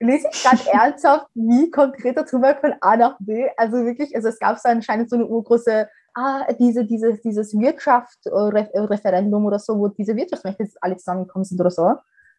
[0.00, 3.48] lese ich gerade ernsthaft, wie konkreter Zugang von A nach B?
[3.56, 9.46] Also wirklich, also es gab so anscheinend so eine urgroße, ah, diese, diese, dieses Wirtschaftsreferendum
[9.46, 11.94] oder so, wo diese Wirtschaftsmächte alle zusammengekommen sind oder so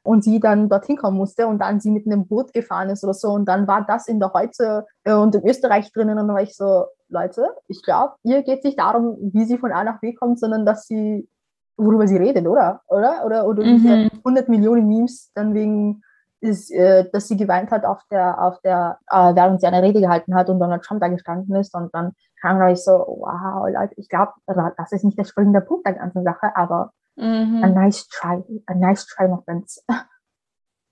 [0.06, 3.14] und sie dann dorthin kommen musste und dann sie mit einem Boot gefahren ist oder
[3.14, 6.36] so und dann war das in der Heute äh, und in Österreich drinnen und dann
[6.36, 10.00] war ich so, Leute, ich glaube, ihr geht nicht darum, wie sie von A nach
[10.00, 11.28] B kommt, sondern dass sie,
[11.76, 12.82] worüber sie redet, oder?
[12.88, 13.26] Oder?
[13.26, 13.78] Oder, oder mhm.
[13.78, 16.04] diese 100 Millionen Memes dann wegen
[16.40, 20.02] ist, äh, dass sie geweint hat auf der, auf der, äh, während sie eine Rede
[20.02, 23.96] gehalten hat und Donald Trump da gestanden ist und dann kam ich so, wow, Leute,
[23.98, 27.64] ich glaube, das ist nicht der springende Punkt der ganzen Sache, aber mhm.
[27.64, 29.84] a nice try, a nice try, my friends.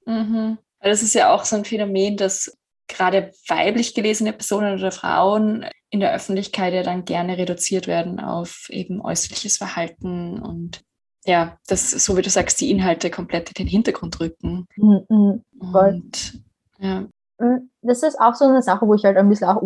[0.05, 0.57] Mhm.
[0.81, 2.57] Das ist ja auch so ein Phänomen, dass
[2.89, 8.67] gerade weiblich gelesene Personen oder Frauen in der Öffentlichkeit ja dann gerne reduziert werden auf
[8.69, 10.83] eben äußerliches Verhalten und
[11.25, 14.67] ja, das, so wie du sagst, die Inhalte komplett in den Hintergrund rücken.
[14.75, 15.43] Mhm, mhm.
[15.73, 16.43] und,
[16.79, 17.05] ja.
[17.39, 19.61] Mhm, das ist auch so eine Sache, wo ich halt ein bisschen auch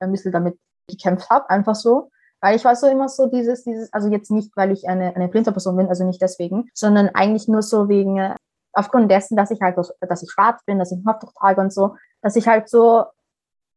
[0.00, 0.56] ein bisschen damit
[0.88, 2.10] gekämpft habe, einfach so.
[2.42, 5.28] Weil ich war so immer so dieses, dieses, also jetzt nicht, weil ich eine, eine
[5.28, 8.34] Person bin, also nicht deswegen, sondern eigentlich nur so wegen, äh,
[8.72, 11.72] aufgrund dessen, dass ich halt, dass ich schwarz bin, dass ich ein Kopftuch trage und
[11.72, 13.04] so, dass ich halt so,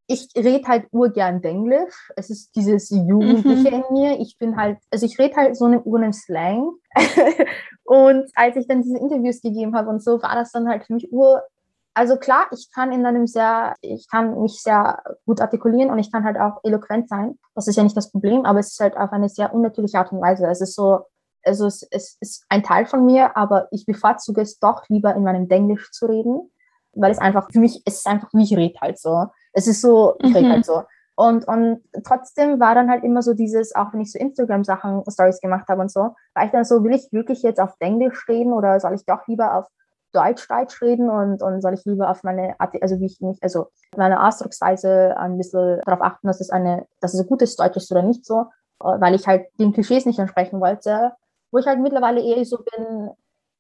[0.08, 2.12] ich rede halt urgern Englisch.
[2.16, 3.84] Es ist dieses Jugendliche mhm.
[3.88, 4.20] in mir.
[4.20, 6.72] Ich bin halt, also ich rede halt so einen urnen Slang.
[7.84, 10.94] und als ich dann diese Interviews gegeben habe und so, war das dann halt für
[10.94, 11.44] mich ur,
[11.96, 16.12] also klar, ich kann in einem sehr, ich kann mich sehr gut artikulieren und ich
[16.12, 17.40] kann halt auch eloquent sein.
[17.56, 20.12] Das ist ja nicht das Problem, aber es ist halt auf eine sehr unnatürliche Art
[20.12, 20.46] und Weise.
[20.48, 21.06] Es ist so,
[21.44, 25.24] also es, es ist ein Teil von mir, aber ich bevorzuge es doch lieber in
[25.24, 26.52] meinem Englisch zu reden,
[26.92, 29.28] weil es einfach, für mich, es ist einfach, wie ich rede halt so.
[29.54, 30.52] Es ist so, ich rede mhm.
[30.52, 30.84] halt so.
[31.16, 35.40] Und, und trotzdem war dann halt immer so dieses, auch wenn ich so Instagram-Sachen, Stories
[35.40, 38.52] gemacht habe und so, war ich dann so, will ich wirklich jetzt auf Englisch reden
[38.52, 39.68] oder soll ich doch lieber auf
[40.16, 43.68] Deutsch Deutsch reden und, und soll ich lieber auf meine, also wie ich mich, also
[43.96, 47.92] meine Ausdrucksweise ein bisschen darauf achten, dass es eine, dass es ein gutes Deutsch ist
[47.92, 48.46] oder nicht so,
[48.80, 51.14] weil ich halt den Klischees nicht entsprechen wollte,
[51.52, 53.10] wo ich halt mittlerweile eher so bin,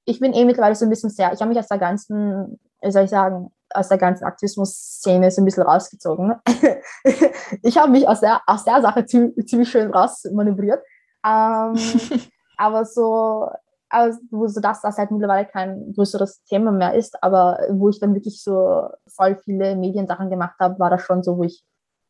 [0.06, 2.92] ich bin eh mittlerweile so ein bisschen sehr, ich habe mich aus der ganzen, wie
[2.92, 6.36] soll ich sagen, aus der ganzen Aktivismus-Szene so ein bisschen rausgezogen.
[7.64, 10.84] ich habe mich aus der, aus der Sache ziemlich, ziemlich schön rausmanövriert.
[11.26, 11.76] Ähm,
[12.58, 13.50] aber so,
[13.96, 18.44] also, dass das halt mittlerweile kein größeres Thema mehr ist, aber wo ich dann wirklich
[18.44, 21.64] so voll viele Mediensachen gemacht habe, war das schon so, wo ich,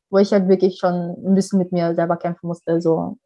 [0.09, 3.17] wo ich halt wirklich schon ein bisschen mit mir selber kämpfen musste, so,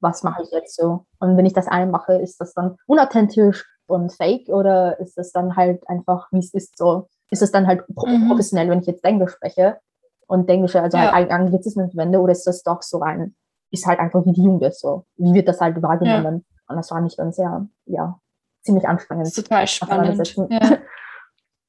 [0.00, 1.06] was mache ich jetzt so?
[1.20, 5.30] Und wenn ich das eine mache, ist das dann unauthentisch und fake oder ist das
[5.30, 8.28] dann halt einfach, wie es ist, so, ist es dann halt mhm.
[8.28, 9.78] professionell, wenn ich jetzt Englisch spreche
[10.26, 11.12] und Englische, also ja.
[11.12, 13.36] halt Anglizismen verwende oder ist das doch so ein,
[13.70, 16.44] ist halt einfach wie die Jugend so, wie wird das halt wahrgenommen?
[16.48, 16.55] Ja.
[16.68, 18.20] Und das war nicht dann sehr, ja,
[18.62, 19.34] ziemlich anstrengend.
[19.34, 20.36] Total spannend.
[20.50, 20.78] Ja.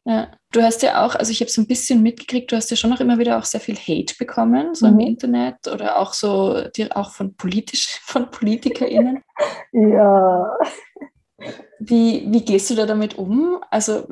[0.06, 0.32] ja.
[0.52, 2.90] Du hast ja auch, also ich habe so ein bisschen mitgekriegt, du hast ja schon
[2.90, 5.00] noch immer wieder auch sehr viel Hate bekommen, so mhm.
[5.00, 9.24] im Internet oder auch so dir auch von politisch, von PolitikerInnen.
[9.74, 10.58] ja.
[11.80, 13.60] Wie, wie gehst du da damit um?
[13.70, 14.08] Also,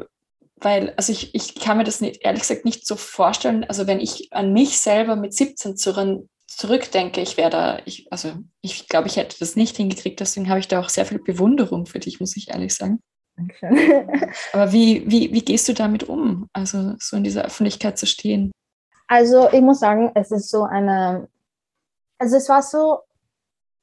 [0.57, 3.63] weil, also ich, ich kann mir das nicht, ehrlich gesagt nicht so vorstellen.
[3.63, 8.33] Also wenn ich an mich selber mit 17 zurück, zurückdenke, ich wäre da, ich, also
[8.61, 11.85] ich glaube, ich hätte das nicht hingekriegt, deswegen habe ich da auch sehr viel Bewunderung
[11.85, 13.01] für dich, muss ich ehrlich sagen.
[13.35, 13.75] Dankeschön.
[14.53, 18.51] Aber wie, wie, wie gehst du damit um, also so in dieser Öffentlichkeit zu stehen?
[19.07, 21.27] Also ich muss sagen, es ist so eine,
[22.17, 22.99] also es war so,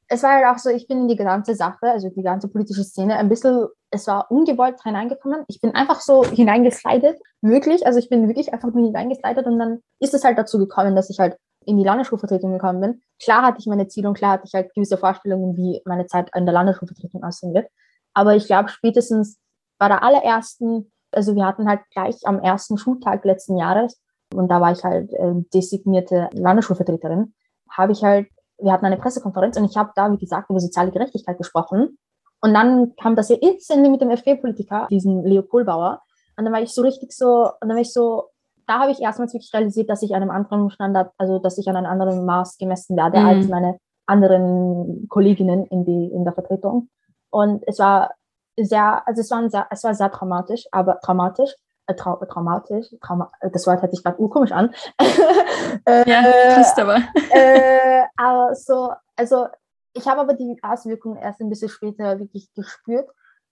[0.09, 2.85] es war halt auch so, ich bin in die ganze Sache, also die ganze politische
[2.85, 5.45] Szene, ein bisschen, es war ungewollt hineingekommen.
[5.49, 9.81] Ich bin einfach so hineingeslidet, wirklich, also ich bin wirklich einfach nur hineingeslidet und dann
[10.01, 11.37] ist es halt dazu gekommen, dass ich halt
[11.67, 13.03] in die Landesschulvertretung gekommen bin.
[13.23, 16.31] Klar hatte ich meine Ziele und klar hatte ich halt gewisse Vorstellungen, wie meine Zeit
[16.35, 17.69] in der Landesschulvertretung aussehen wird.
[18.15, 19.39] Aber ich glaube, spätestens
[19.79, 24.01] bei der allerersten, also wir hatten halt gleich am ersten Schultag letzten Jahres,
[24.35, 27.35] und da war ich halt äh, designierte Landesschulvertreterin,
[27.71, 30.91] habe ich halt, wir hatten eine Pressekonferenz und ich habe da, wie gesagt, über soziale
[30.91, 31.99] Gerechtigkeit gesprochen.
[32.41, 36.03] Und dann kam das ja instantly mit dem FP-Politiker, diesen Leo Kohlbauer.
[36.37, 38.31] Und dann war ich so richtig so, und dann war ich so,
[38.73, 41.77] da habe ich erstmals wirklich realisiert, dass ich einem anderen Standard, also dass ich an
[41.77, 43.27] einem anderen Maß gemessen werde mhm.
[43.27, 46.89] als meine anderen Kolleginnen in, die, in der Vertretung.
[47.31, 48.15] Und es war
[48.57, 51.55] sehr, also es war, sehr, es war sehr traumatisch, aber traumatisch,
[51.87, 54.75] äh, trau traumatisch, trauma das Wort hört sich gerade komisch an.
[55.85, 56.97] äh, ja, passt aber.
[57.31, 59.49] äh, aber so, also
[59.93, 63.09] ich habe aber die Auswirkungen erst ein bisschen später wirklich gespürt,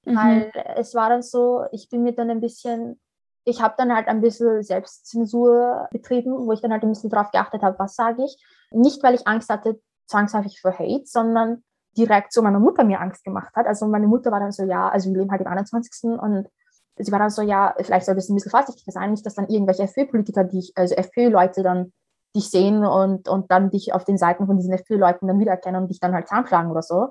[0.06, 0.16] mhm.
[0.16, 2.98] weil es war dann so, ich bin mir dann ein bisschen
[3.44, 7.30] ich habe dann halt ein bisschen Selbstzensur betrieben, wo ich dann halt ein bisschen darauf
[7.30, 8.36] geachtet habe, was sage ich.
[8.70, 11.62] Nicht, weil ich Angst hatte, zwangsläufig für Hate, sondern
[11.96, 13.66] die Reaktion meiner Mutter mir Angst gemacht hat.
[13.66, 16.10] Also meine Mutter war dann so, ja, also wir leben halt im 21.
[16.20, 16.48] und
[16.96, 19.48] sie war dann so, ja, vielleicht soll das ein bisschen vorsichtiger sein, nicht, dass dann
[19.48, 21.92] irgendwelche FPÖ-Politiker, also FPÖ-Leute dann
[22.34, 25.88] dich sehen und, und dann dich auf den Seiten von diesen FPÖ-Leuten dann wiedererkennen und
[25.88, 27.08] dich dann halt zusammenschlagen oder so.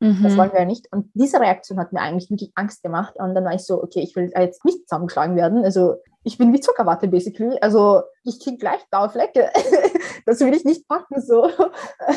[0.00, 0.22] Mhm.
[0.22, 0.90] Das wollen wir ja nicht.
[0.92, 3.14] Und diese Reaktion hat mir eigentlich wirklich Angst gemacht.
[3.16, 5.64] Und dann war ich so, okay, ich will jetzt nicht zusammengeschlagen werden.
[5.64, 7.58] Also ich bin wie Zuckerwatte, basically.
[7.60, 9.50] Also ich kriege gleich blaue Flecke.
[10.26, 11.48] das will ich nicht packen, so.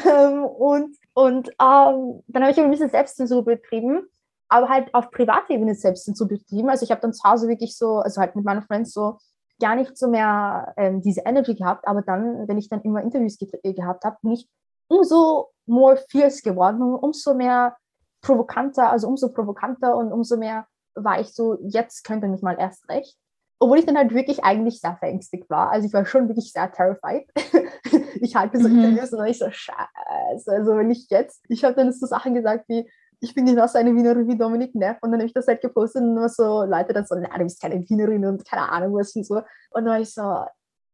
[0.10, 4.08] Ähm, und und ähm, dann habe ich ein bisschen Selbstzensur betrieben.
[4.50, 6.70] aber halt auf Privatebene selbst zu betrieben.
[6.70, 9.18] Also ich habe dann zu Hause wirklich so, also halt mit meinen Friends so
[9.60, 13.38] gar nicht so mehr ähm, diese Energy gehabt, aber dann, wenn ich dann immer Interviews
[13.42, 14.50] äh, gehabt habe, bin ich
[14.88, 17.76] umso more fierce geworden und umso mehr
[18.22, 22.88] provokanter, also umso provokanter und umso mehr war ich so, jetzt könnte mich mal erst
[22.90, 23.18] recht.
[23.60, 25.72] Obwohl ich dann halt wirklich eigentlich sehr verängstigt war.
[25.72, 27.30] Also ich war schon wirklich sehr terrified.
[28.22, 28.80] ich halte so mhm.
[28.80, 30.52] Interviews und dann ich so, scheiße.
[30.52, 32.90] Also wenn ich jetzt, ich habe dann so Sachen gesagt wie,
[33.22, 36.02] ich bin genauso eine Wienerin wie Dominik Neff und dann habe ich das halt gepostet
[36.02, 39.16] und nur so Leute dann so, nein, du bist keine Wienerin und keine Ahnung was
[39.16, 39.36] und so.
[39.36, 40.46] Und dann war ich so,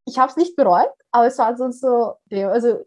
[0.05, 2.13] ich habe es nicht bereut, aber es war so, so
[2.47, 2.85] also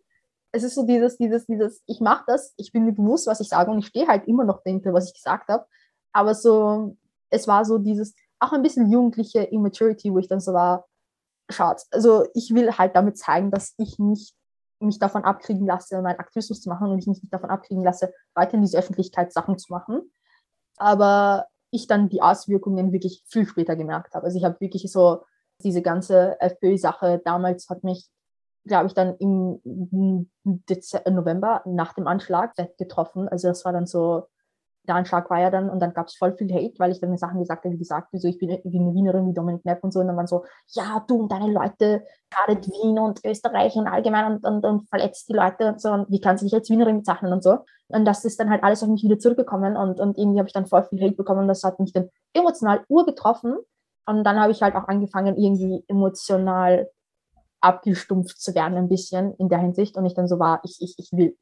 [0.52, 3.48] es ist so dieses, dieses, dieses, ich mache das, ich bin mir bewusst, was ich
[3.48, 5.66] sage und ich stehe halt immer noch dahinter, was ich gesagt habe,
[6.12, 6.96] aber so,
[7.30, 10.86] es war so dieses, auch ein bisschen jugendliche Immaturity, wo ich dann so war,
[11.48, 14.34] schaut, also ich will halt damit zeigen, dass ich nicht
[14.80, 18.12] mich davon abkriegen lasse, meinen Aktivismus zu machen und ich mich nicht davon abkriegen lasse,
[18.34, 20.10] weiter in diese Öffentlichkeit Sachen zu machen.
[20.76, 24.26] Aber ich dann die Auswirkungen wirklich viel später gemerkt habe.
[24.26, 25.22] Also ich habe wirklich so
[25.62, 28.08] diese ganze FPÖ-Sache damals hat mich,
[28.64, 33.28] glaube ich, dann im Dezember, November nach dem Anschlag getroffen.
[33.28, 34.28] Also das war dann so
[34.88, 37.16] der Anschlag war ja dann, und dann gab es voll viel Hate, weil ich dann
[37.16, 39.84] Sachen gesagt habe, wie gesagt, wieso ich bin, ich bin eine Wienerin wie Dominik Nepp
[39.84, 43.76] und so, und dann waren so, ja, du und deine Leute, gerade Wien und Österreich
[43.76, 46.54] und allgemein und, und, und verletzt die Leute und so, und wie kannst du dich
[46.54, 47.58] als Wienerin bezeichnen und so.
[47.88, 50.54] Und das ist dann halt alles auf mich wieder zurückgekommen und, und irgendwie habe ich
[50.54, 53.56] dann voll viel Hate bekommen und das hat mich dann emotional urgetroffen.
[54.06, 56.90] Und dann habe ich halt auch angefangen, irgendwie emotional
[57.62, 60.94] abgestumpft zu werden ein bisschen in der Hinsicht und ich dann so war, ich, ich,
[60.98, 61.36] ich will,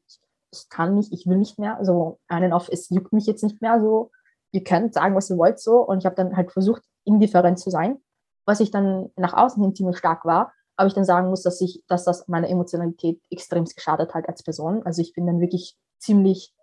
[0.53, 1.77] ich kann nicht, ich will nicht mehr.
[1.77, 4.11] Also einen auf, es juckt mich jetzt nicht mehr so.
[4.51, 5.79] Ihr könnt sagen, was ihr wollt so.
[5.79, 7.97] Und ich habe dann halt versucht, indifferent zu sein,
[8.45, 10.53] was ich dann nach außen hin ziemlich stark war.
[10.75, 14.43] Aber ich dann sagen muss, dass ich, dass das meine Emotionalität extrem geschadet hat als
[14.43, 14.83] Person.
[14.83, 16.53] Also ich bin dann wirklich ziemlich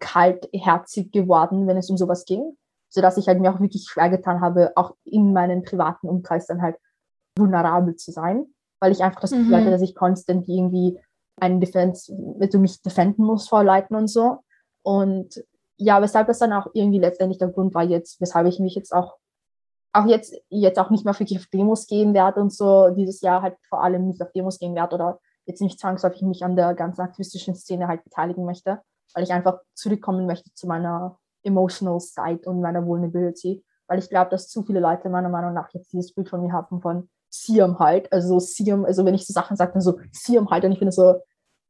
[0.00, 2.56] kaltherzig geworden, wenn es um sowas ging,
[2.88, 6.60] sodass ich halt mir auch wirklich schwer getan habe, auch in meinem privaten Umkreis dann
[6.60, 6.76] halt
[7.36, 8.46] vulnerabel zu sein,
[8.82, 9.54] weil ich einfach das Gefühl mhm.
[9.54, 10.98] hatte, dass ich konstant irgendwie
[11.36, 14.38] einen Defense, wenn du mich defenden musst vor Leuten und so.
[14.82, 15.40] Und
[15.76, 18.92] ja, weshalb das dann auch irgendwie letztendlich der Grund war jetzt, weshalb ich mich jetzt
[18.92, 19.18] auch,
[19.92, 23.40] auch jetzt, jetzt auch nicht mehr wirklich auf Demos gehen werde und so, dieses Jahr
[23.40, 26.74] halt vor allem nicht auf Demos gehen werde oder jetzt nicht zwangsläufig mich an der
[26.74, 28.80] ganzen aktivistischen Szene halt beteiligen möchte,
[29.14, 34.30] weil ich einfach zurückkommen möchte zu meiner emotional side und meiner Vulnerability, weil ich glaube,
[34.30, 37.78] dass zu viele Leute meiner Meinung nach jetzt dieses Bild von mir haben von Siam
[37.78, 40.78] halt, also Siam, also wenn ich so Sachen sage, dann so Siam halt und ich
[40.78, 41.14] finde so,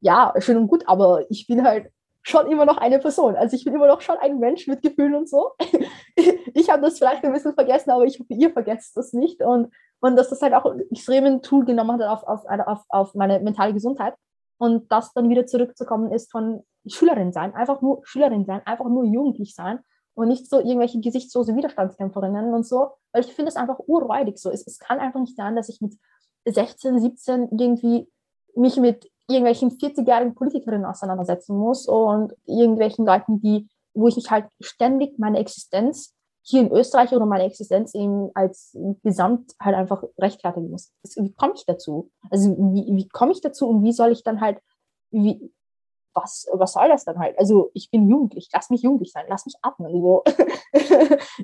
[0.01, 1.89] ja, schön und gut, aber ich bin halt
[2.21, 3.35] schon immer noch eine Person.
[3.35, 5.51] Also ich bin immer noch schon ein Mensch mit Gefühlen und so.
[6.53, 9.41] ich habe das vielleicht ein bisschen vergessen, aber ich hoffe, ihr vergesst das nicht.
[9.41, 13.39] Und, und dass das halt auch extremen Tool genommen hat auf, auf, auf, auf meine
[13.39, 14.15] mentale Gesundheit.
[14.57, 19.05] Und das dann wieder zurückzukommen ist von Schülerin sein, einfach nur Schülerin sein, einfach nur
[19.05, 19.79] jugendlich sein
[20.15, 24.49] und nicht so irgendwelche gesichtslose Widerstandskämpferinnen und so, weil ich finde es einfach urräudig so.
[24.49, 25.97] Es, es kann einfach nicht sein, dass ich mit
[26.45, 28.07] 16, 17 irgendwie
[28.55, 34.45] mich mit irgendwelchen 40-jährigen Politikerinnen auseinandersetzen muss und irgendwelchen Leuten, die, wo ich mich halt
[34.59, 36.13] ständig meine Existenz
[36.45, 40.91] hier in Österreich oder meine Existenz eben als Gesamt halt einfach rechtfertigen muss.
[41.15, 42.11] Wie komme ich dazu?
[42.29, 44.59] Also wie, wie komme ich dazu und wie soll ich dann halt,
[45.09, 45.53] wie,
[46.13, 47.37] was, was soll das dann halt?
[47.37, 49.91] Also ich bin jugendlich, lass mich jugendlich sein, lass mich atmen.
[49.91, 50.23] So.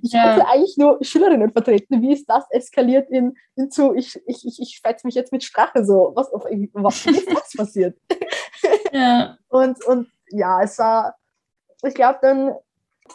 [0.01, 0.28] ich ja.
[0.28, 2.01] wollte eigentlich nur Schülerinnen vertreten.
[2.01, 3.36] Wie ist das eskaliert in,
[3.70, 6.11] zu, ich, ich, ich, ich fetze mich jetzt mit Sprache so.
[6.15, 7.97] Was, was ist das passiert?
[8.91, 9.38] ja.
[9.49, 11.15] Und, und ja, es war,
[11.84, 12.53] ich glaube dann,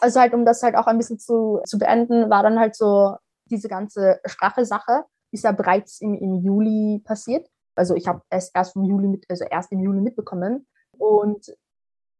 [0.01, 3.15] also halt, um das halt auch ein bisschen zu, zu beenden, war dann halt so
[3.45, 7.47] diese ganze Sprache-Sache, ist ja bereits im, im Juli passiert.
[7.75, 10.67] Also ich habe es erst im Juli mit, also erst im Juli mitbekommen.
[10.97, 11.55] Und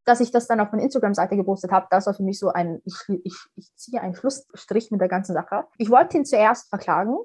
[0.05, 2.81] dass ich das dann auf meiner Instagram-Seite gepostet habe, das war für mich so ein,
[2.85, 5.65] ich, ich, ich ziehe einen Schlussstrich mit der ganzen Sache.
[5.77, 7.17] Ich wollte ihn zuerst verklagen,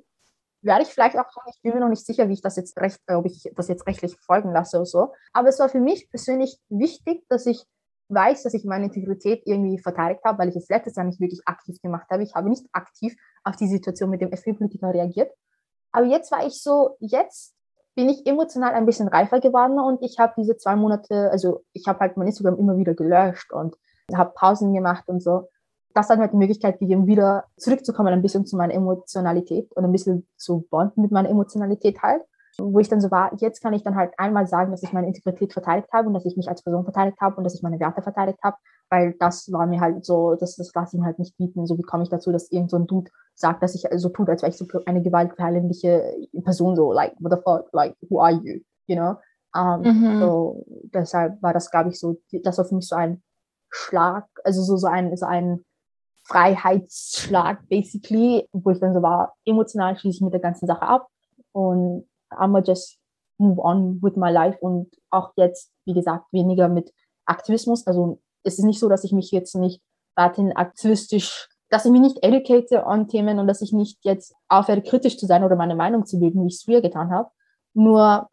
[0.63, 1.43] werde ich vielleicht auch tun.
[1.55, 3.87] Ich bin mir noch nicht sicher, wie ich das jetzt recht, ob ich das jetzt
[3.87, 5.13] rechtlich folgen lasse oder so.
[5.33, 7.65] Aber es war für mich persönlich wichtig, dass ich
[8.09, 11.47] weiß, dass ich meine Integrität irgendwie verteidigt habe, weil ich es letztes Jahr nicht wirklich
[11.47, 12.23] aktiv gemacht habe.
[12.23, 15.33] Ich habe nicht aktiv auf die Situation mit dem FPÖ-Politiker reagiert.
[15.93, 17.55] Aber jetzt war ich so, jetzt
[17.95, 21.87] bin ich emotional ein bisschen reifer geworden und ich habe diese zwei Monate, also ich
[21.87, 23.77] habe halt mein Instagram immer wieder gelöscht und
[24.15, 25.49] habe Pausen gemacht und so.
[25.93, 29.85] Das hat mir halt die Möglichkeit gegeben, wieder zurückzukommen ein bisschen zu meiner Emotionalität und
[29.85, 32.23] ein bisschen zu bonden mit meiner Emotionalität halt
[32.59, 35.07] wo ich dann so war, jetzt kann ich dann halt einmal sagen, dass ich meine
[35.07, 37.81] Integrität verteidigt habe und dass ich mich als Person verteidigt habe und dass ich meine
[37.81, 38.57] Werte verteidigt habe,
[38.89, 41.67] weil das war mir halt so, das, das lasse ich mir halt nicht bieten.
[41.67, 43.11] So wie komme ich dazu, dass irgend so ein Dude
[43.41, 46.15] sagt, dass ich so tut, als wäre ich so eine gewaltverherrliche
[46.45, 49.17] Person, so like, what the fuck, like, who are you, you know?
[49.53, 50.21] Um, mhm.
[50.21, 50.65] so,
[50.95, 53.23] deshalb war das, glaube ich, so, das war für mich so ein
[53.71, 55.65] Schlag, also so, so ein, so ein
[56.23, 61.09] Freiheitsschlag, basically, wo ich dann so war, emotional schließe ich mit der ganzen Sache ab
[61.53, 63.01] und I'm just
[63.39, 66.93] move on with my life und auch jetzt, wie gesagt, weniger mit
[67.25, 67.87] Aktivismus.
[67.87, 69.83] Also es ist nicht so, dass ich mich jetzt nicht
[70.15, 74.83] weiterhin aktivistisch, dass ich mich nicht educate on Themen und dass ich nicht jetzt aufhöre,
[74.83, 77.31] kritisch zu sein oder meine Meinung zu bilden, wie ich es früher getan habe.
[77.75, 78.29] Nur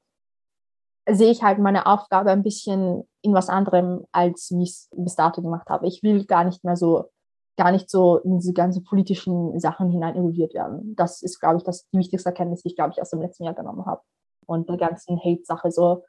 [1.07, 5.15] sehe ich halt meine Aufgabe ein bisschen in was anderem, als wie ich es bis
[5.15, 5.87] dato gemacht habe.
[5.87, 7.05] Ich will gar nicht mehr so,
[7.57, 10.95] gar nicht so in diese ganzen politischen Sachen hinein involviert werden.
[10.95, 13.45] Das ist, glaube ich, das die wichtigste Erkenntnis, die ich, glaube ich, aus dem letzten
[13.45, 14.01] Jahr genommen habe.
[14.45, 16.03] Und der ganzen Hate-Sache so.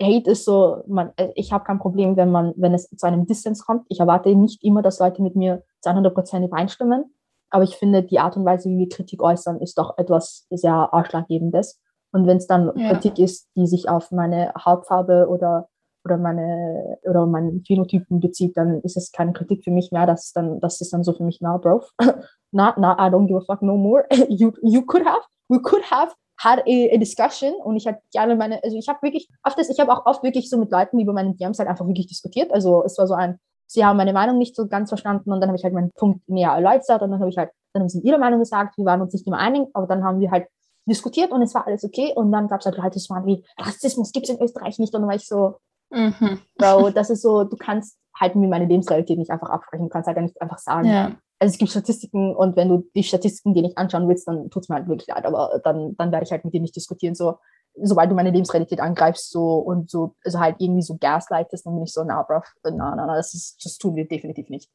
[0.00, 3.62] Hate ist so, man, ich habe kein Problem, wenn man, wenn es zu einem Distance
[3.64, 3.86] kommt.
[3.88, 7.14] Ich erwarte nicht immer, dass Leute mit mir zu 100 Prozent übereinstimmen.
[7.50, 10.92] Aber ich finde, die Art und Weise, wie wir Kritik äußern, ist doch etwas sehr
[10.92, 11.80] Ausschlaggebendes.
[12.12, 12.90] Und wenn es dann ja.
[12.90, 15.68] Kritik ist, die sich auf meine Hautfarbe oder
[16.04, 20.06] oder meine oder meinen Phänotypen bezieht, dann ist es keine Kritik für mich mehr.
[20.06, 21.82] Das ist dann, das ist dann so für mich, na, bro,
[22.52, 24.04] na, na, I don't give a fuck no more.
[24.28, 28.62] you, you could have, we could have a, a discussion und ich hatte gerne meine,
[28.62, 31.34] also ich habe wirklich oft, ich habe auch oft wirklich so mit Leuten über meine
[31.34, 32.52] DMs halt einfach wirklich diskutiert.
[32.52, 35.48] Also es war so ein, sie haben meine Meinung nicht so ganz verstanden und dann
[35.48, 38.00] habe ich halt meinen Punkt näher erläutert und dann habe ich halt, dann haben sie
[38.00, 40.46] ihre Meinung gesagt, wir waren uns nicht immer einig, aber dann haben wir halt
[40.86, 42.12] diskutiert und es war alles okay.
[42.14, 44.94] Und dann gab es halt Leute, das waren wie, Rassismus gibt es in Österreich nicht.
[44.94, 45.56] Und dann war ich so,
[45.90, 46.40] mhm.
[46.56, 49.86] Bro, das ist so, du kannst halt mir meine Lebensrealität nicht einfach absprechen.
[49.86, 50.88] Du kannst halt nicht einfach sagen.
[50.88, 51.12] Ja.
[51.38, 54.62] Also es gibt Statistiken und wenn du die Statistiken dir nicht anschauen willst, dann tut
[54.62, 55.26] es mir halt wirklich leid.
[55.26, 57.14] Aber dann, dann werde ich halt mit dir nicht diskutieren.
[57.14, 57.38] So,
[57.82, 61.84] sobald du meine Lebensrealität angreifst so und so, also halt irgendwie so gaslightest, dann bin
[61.84, 64.70] ich so, na, bro, na, na, na, das, ist, das tun wir definitiv nicht.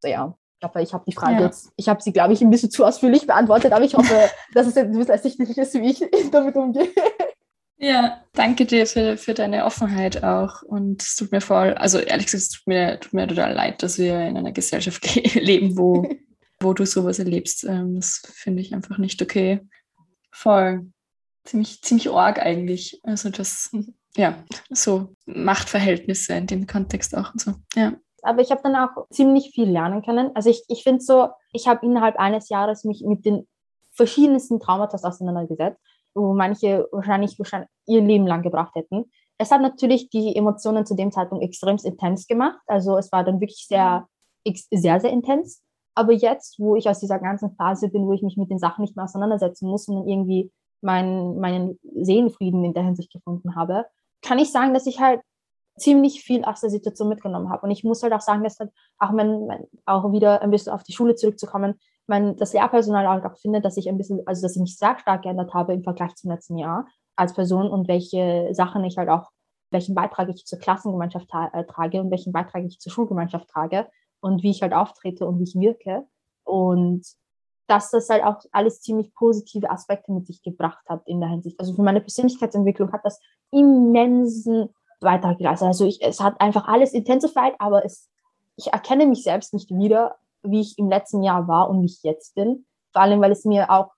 [0.00, 0.34] So, ja.
[0.58, 1.46] Ich hoffe, ich habe die Frage ja.
[1.46, 4.14] jetzt, ich habe sie, glaube ich, ein bisschen zu ausführlich beantwortet, aber ich hoffe,
[4.54, 6.88] dass es jetzt ein bisschen ersichtlich ist, wie ich damit umgehe.
[7.82, 10.62] Ja, danke dir für, für deine Offenheit auch.
[10.62, 13.82] Und es tut mir voll, also ehrlich gesagt, es tut mir, tut mir total leid,
[13.82, 15.02] dass wir in einer Gesellschaft
[15.34, 16.06] leben, wo,
[16.60, 17.64] wo du sowas erlebst.
[17.64, 19.60] Ähm, das finde ich einfach nicht okay.
[20.30, 20.92] Voll.
[21.44, 23.00] Ziemlich, ziemlich arg eigentlich.
[23.02, 23.70] Also das,
[24.14, 27.54] ja, so Machtverhältnisse in dem Kontext auch und so.
[27.74, 30.30] Ja aber ich habe dann auch ziemlich viel lernen können.
[30.34, 33.46] Also ich, ich finde so, ich habe innerhalb eines Jahres mich mit den
[33.92, 35.80] verschiedensten Traumata auseinandergesetzt,
[36.14, 39.10] wo manche wahrscheinlich, wahrscheinlich ihr Leben lang gebracht hätten.
[39.38, 42.60] Es hat natürlich die Emotionen zu dem Zeitpunkt extrem intens gemacht.
[42.66, 44.06] Also es war dann wirklich sehr,
[44.70, 45.62] sehr, sehr intens.
[45.94, 48.82] Aber jetzt, wo ich aus dieser ganzen Phase bin, wo ich mich mit den Sachen
[48.82, 50.52] nicht mehr auseinandersetzen muss und irgendwie
[50.82, 53.86] meinen, meinen Seelenfrieden in der Hinsicht gefunden habe,
[54.22, 55.20] kann ich sagen, dass ich halt
[55.78, 57.62] ziemlich viel aus der Situation mitgenommen habe.
[57.62, 60.72] Und ich muss halt auch sagen, dass halt auch, mein, mein, auch wieder ein bisschen
[60.72, 64.56] auf die Schule zurückzukommen, mein, das Lehrpersonal auch findet, dass ich ein bisschen, also dass
[64.56, 66.86] ich mich sehr stark geändert habe im Vergleich zum letzten Jahr
[67.16, 69.30] als Person und welche Sachen ich halt auch,
[69.70, 73.86] welchen Beitrag ich zur Klassengemeinschaft äh, trage und welchen Beitrag ich zur Schulgemeinschaft trage
[74.20, 76.06] und wie ich halt auftrete und wie ich wirke.
[76.44, 77.06] Und
[77.66, 81.60] dass das halt auch alles ziemlich positive Aspekte mit sich gebracht hat in der Hinsicht.
[81.60, 83.20] Also für meine Persönlichkeitsentwicklung hat das
[83.52, 85.68] immensen Beitrag geleistet.
[85.68, 88.08] Also ich, es hat einfach alles intensified, aber es,
[88.56, 92.02] ich erkenne mich selbst nicht wieder, wie ich im letzten Jahr war und wie ich
[92.02, 92.66] jetzt bin.
[92.92, 93.90] Vor allem, weil es mir auch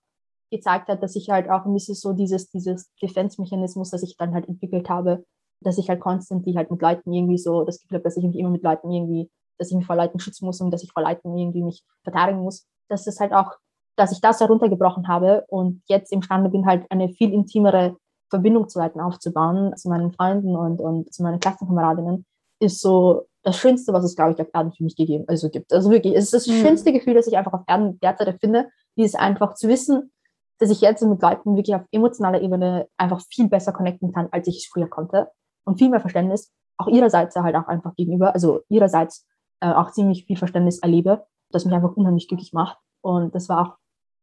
[0.51, 4.33] gezeigt hat, dass ich halt auch ein bisschen so dieses, dieses Defense-Mechanismus, das ich dann
[4.33, 5.25] halt entwickelt habe,
[5.61, 8.23] dass ich halt konstant die halt mit Leuten irgendwie so, das Gefühl habe, dass ich
[8.23, 10.91] mich immer mit Leuten irgendwie, dass ich mich vor Leuten schützen muss und dass ich
[10.91, 12.67] vor Leuten irgendwie mich verteidigen muss.
[12.89, 13.53] Das ist halt auch,
[13.95, 17.97] dass ich das heruntergebrochen habe und jetzt imstande bin, halt eine viel intimere
[18.29, 22.25] Verbindung zu Leuten aufzubauen, zu meinen Freunden und, und zu meinen Klassenkameradinnen,
[22.59, 25.71] ist so das Schönste, was es, glaube ich, auf Erden für mich gegeben also gibt.
[25.73, 26.61] Also wirklich, es ist das mhm.
[26.61, 30.11] schönste Gefühl, das ich einfach auf Erden derzeit empfinde, dieses einfach zu wissen,
[30.59, 34.47] dass ich jetzt mit Leuten wirklich auf emotionaler Ebene einfach viel besser connecten kann, als
[34.47, 35.29] ich es früher konnte.
[35.65, 39.25] Und viel mehr Verständnis, auch ihrerseits halt auch einfach gegenüber, also ihrerseits
[39.59, 42.77] äh, auch ziemlich viel Verständnis erlebe, das mich einfach unheimlich glücklich macht.
[43.01, 43.75] Und das war auch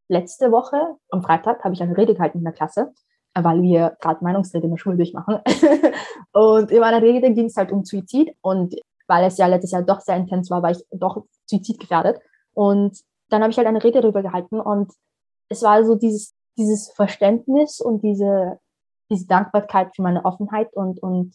[0.09, 2.93] letzte Woche, am Freitag, habe ich eine Rede gehalten in der Klasse
[3.35, 5.39] weil wir gerade Meinungsrede in der Schule durchmachen.
[6.33, 8.75] und in meiner Rede ging es halt um Suizid und
[9.11, 12.20] weil es ja letztes Jahr doch sehr intens war, war ich doch suizidgefährdet.
[12.54, 12.96] Und
[13.28, 14.92] dann habe ich halt eine Rede darüber gehalten und
[15.48, 18.61] es war so dieses, dieses Verständnis und diese,
[19.11, 21.34] diese Dankbarkeit für meine Offenheit und, und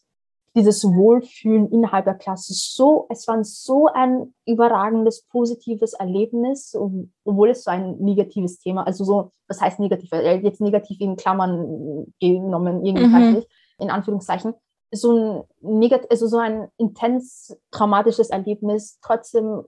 [0.55, 6.77] dieses Wohlfühlen innerhalb der Klasse so, es war so ein überragendes, positives Erlebnis,
[7.25, 12.13] obwohl es so ein negatives Thema, also so, was heißt negativ, jetzt negativ in Klammern
[12.21, 13.43] genommen, irgendwie mhm.
[13.79, 14.53] in Anführungszeichen,
[14.91, 19.63] so ein negativ, also so ein intens traumatisches Erlebnis, trotzdem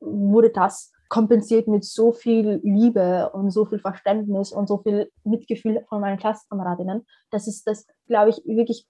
[0.00, 5.84] wurde das kompensiert mit so viel Liebe und so viel Verständnis und so viel Mitgefühl
[5.88, 7.06] von meinen Klassenkameradinnen.
[7.30, 8.86] Das ist das, glaube ich, wirklich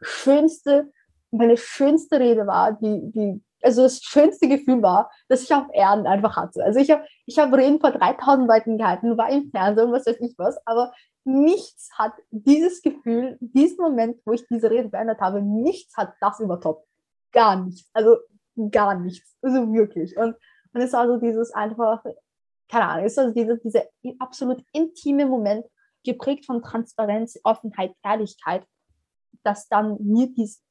[0.00, 0.90] schönste,
[1.30, 6.06] meine schönste Rede war, die, die, also das schönste Gefühl war, dass ich auf Erden
[6.06, 6.64] einfach hatte.
[6.64, 10.16] Also ich habe ich hab Reden vor 3000 Leuten gehalten, war im Fernsehen was weiß
[10.20, 10.92] ich was, aber
[11.24, 16.40] nichts hat dieses Gefühl, diesen Moment, wo ich diese Rede beendet habe, nichts hat das
[16.40, 16.86] übertoppt.
[17.32, 17.90] Gar nichts.
[17.92, 18.16] Also
[18.70, 19.36] gar nichts.
[19.42, 20.16] Also wirklich.
[20.16, 20.34] Und,
[20.72, 22.02] und es war so dieses einfach,
[22.68, 23.84] keine Ahnung, es ist also dieser, dieser
[24.18, 25.66] absolut intime Moment,
[26.04, 28.64] geprägt von Transparenz, Offenheit, Ehrlichkeit,
[29.42, 30.62] dass dann mir dies,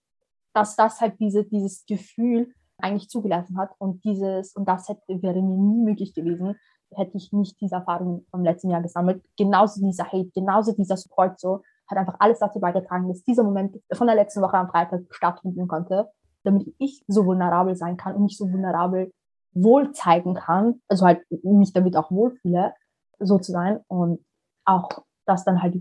[0.53, 5.41] dass das halt diese, dieses Gefühl eigentlich zugelassen hat und dieses, und das hätte, wäre
[5.41, 6.55] mir nie möglich gewesen,
[6.91, 9.23] hätte ich nicht diese Erfahrung vom letzten Jahr gesammelt.
[9.37, 13.77] Genauso dieser Hate, genauso dieser Support so, hat einfach alles dazu beigetragen, dass dieser Moment
[13.93, 16.09] von der letzten Woche am Freitag stattfinden konnte,
[16.43, 19.11] damit ich so vulnerabel sein kann und mich so vulnerabel
[19.53, 22.73] wohl zeigen kann, also halt mich damit auch wohlfühle,
[23.19, 24.23] so zu sein und
[24.65, 24.89] auch
[25.25, 25.75] das dann halt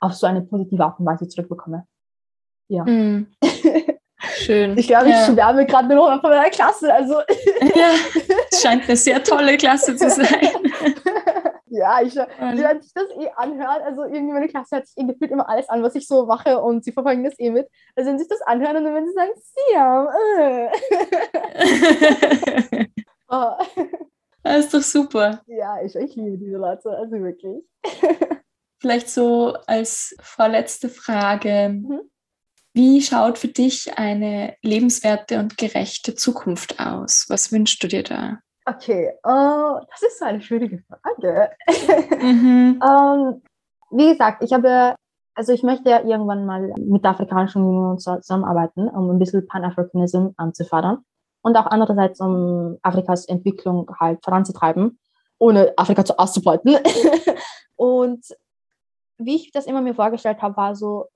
[0.00, 1.86] auf so eine positive Art und Weise zurückbekomme.
[2.68, 2.84] Ja.
[2.84, 3.28] Mm.
[4.40, 4.76] Schön.
[4.78, 5.26] Ich glaube, ich ja.
[5.26, 6.92] schwärme gerade nur noch von meiner Klasse.
[6.92, 7.20] Also.
[7.74, 7.92] Ja,
[8.58, 10.26] scheint eine sehr tolle Klasse zu sein.
[11.72, 15.30] Ja, ich, wenn sich das eh anhört, also irgendwie meine Klasse hört sich eh gefühlt
[15.30, 17.68] immer alles an, was ich so mache und sie verfolgen das eh mit.
[17.94, 19.30] Also wenn sie sich das anhören und dann wenn sie sagen,
[19.70, 20.08] Siam,
[22.80, 22.86] äh.
[23.28, 23.52] oh.
[24.42, 25.42] Das ist doch super.
[25.46, 27.62] Ja, ich, ich liebe diese Leute, also wirklich.
[28.80, 31.68] Vielleicht so als vorletzte Frage.
[31.68, 32.00] Mhm.
[32.72, 37.26] Wie schaut für dich eine lebenswerte und gerechte Zukunft aus?
[37.28, 38.38] Was wünschst du dir da?
[38.64, 41.50] Okay, uh, das ist so eine schwierige Frage.
[42.22, 42.80] Mhm.
[42.80, 43.42] um, ähm,
[43.90, 44.94] wie gesagt, ich habe,
[45.34, 50.28] also ich möchte ja irgendwann mal mit der Afrikanischen Union zusammenarbeiten, um ein bisschen Pan-Africanism
[50.36, 51.04] anzufördern
[51.42, 54.98] und auch andererseits, um Afrikas Entwicklung halt voranzutreiben,
[55.38, 56.76] ohne Afrika zu auszubeuten.
[57.76, 58.24] und
[59.18, 61.06] wie ich das immer mir vorgestellt habe, war so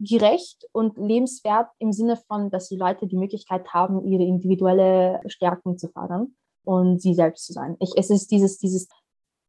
[0.00, 5.76] gerecht und lebenswert im Sinne von, dass die Leute die Möglichkeit haben, ihre individuelle Stärken
[5.76, 6.34] zu fördern
[6.64, 7.76] und sie selbst zu sein.
[7.80, 8.88] Ich, es ist dieses, dieses,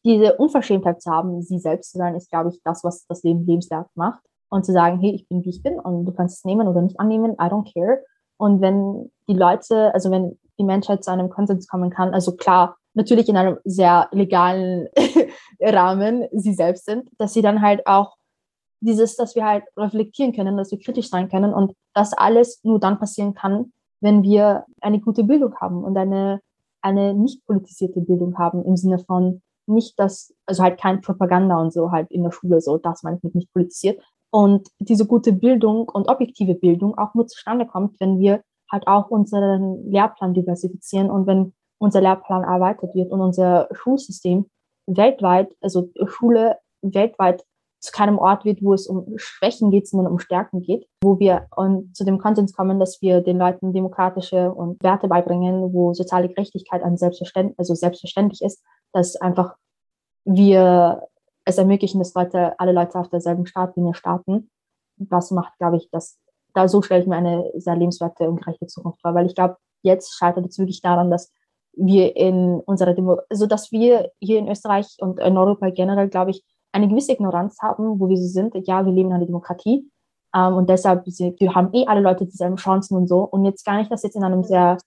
[0.04, 3.46] diese Unverschämtheit zu haben, sie selbst zu sein, ist, glaube ich, das, was das Leben
[3.46, 4.22] lebenswert macht.
[4.52, 6.82] Und zu sagen, hey, ich bin, wie ich bin und du kannst es nehmen oder
[6.82, 8.04] nicht annehmen, I don't care.
[8.38, 12.78] Und wenn die Leute, also wenn die Menschheit zu einem Konsens kommen kann, also klar,
[12.96, 14.88] natürlich in einem sehr legalen
[15.62, 18.16] Rahmen sie selbst sind, dass sie dann halt auch
[18.82, 22.80] dieses, dass wir halt reflektieren können, dass wir kritisch sein können und das alles nur
[22.80, 26.42] dann passieren kann, wenn wir eine gute Bildung haben und eine
[26.82, 31.72] eine nicht politisierte Bildung haben, im Sinne von nicht das, also halt kein Propaganda und
[31.72, 34.02] so halt in der Schule, so das meine ich mit nicht politisiert.
[34.32, 39.10] Und diese gute Bildung und objektive Bildung auch nur zustande kommt, wenn wir halt auch
[39.10, 44.46] unseren Lehrplan diversifizieren und wenn unser Lehrplan erweitert wird und unser Schulsystem
[44.86, 47.44] weltweit, also Schule weltweit
[47.80, 51.48] zu keinem Ort wird, wo es um Schwächen geht, sondern um Stärken geht, wo wir
[51.56, 56.28] um, zu dem Konsens kommen, dass wir den Leuten demokratische und Werte beibringen, wo soziale
[56.28, 58.62] Gerechtigkeit ein Selbstverständlich, also selbstverständlich ist,
[58.92, 59.56] dass einfach
[60.26, 61.04] wir
[61.46, 64.50] es ermöglichen, dass Leute, alle Leute auf derselben Startlinie starten.
[64.98, 66.20] Was macht, glaube ich, dass
[66.54, 69.58] da so stelle ich mir eine sehr lebenswerte und gerechte Zukunft vor, weil ich glaube,
[69.82, 71.32] jetzt scheitert es wirklich daran, dass
[71.74, 76.32] wir in unserer Demo also dass wir hier in Österreich und in Europa generell, glaube
[76.32, 78.56] ich, eine gewisse Ignoranz haben, wo wir sie sind.
[78.68, 79.90] Ja, wir leben in einer Demokratie
[80.36, 83.20] ähm, und deshalb wir haben eh alle Leute dieselben Chancen und so.
[83.22, 84.78] Und jetzt gar nicht das jetzt in einem sehr,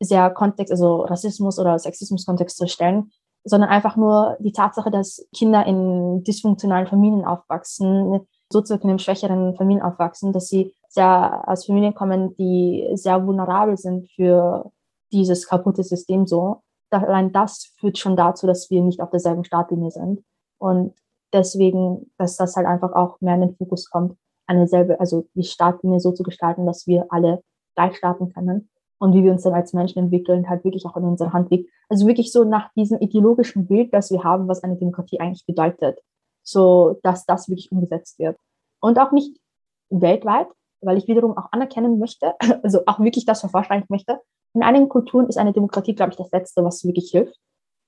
[0.00, 3.10] sehr Kontext, also Rassismus oder Sexismus-Kontext zu stellen,
[3.44, 8.20] sondern einfach nur die Tatsache, dass Kinder in dysfunktionalen Familien aufwachsen,
[8.52, 14.10] sozusagen in schwächeren Familien aufwachsen, dass sie sehr aus Familien kommen, die sehr vulnerabel sind
[14.12, 14.70] für
[15.12, 16.62] dieses kaputte System so.
[16.90, 20.22] Allein das führt schon dazu, dass wir nicht auf derselben Startlinie sind.
[20.58, 20.94] Und
[21.32, 24.16] deswegen, dass das halt einfach auch mehr in den Fokus kommt,
[24.46, 27.42] eine selbe, also die Startlinie so zu gestalten, dass wir alle
[27.74, 28.68] gleich starten können
[28.98, 31.70] und wie wir uns dann als Menschen entwickeln, halt wirklich auch in unserer Hand liegt.
[31.88, 35.98] Also wirklich so nach diesem ideologischen Bild, das wir haben, was eine Demokratie eigentlich bedeutet,
[36.42, 38.36] so dass das wirklich umgesetzt wird.
[38.80, 39.38] Und auch nicht
[39.90, 40.48] weltweit,
[40.80, 44.20] weil ich wiederum auch anerkennen möchte, also auch wirklich das vervorschlagen möchte.
[44.54, 47.36] In einigen Kulturen ist eine Demokratie, glaube ich, das Letzte, was wirklich hilft.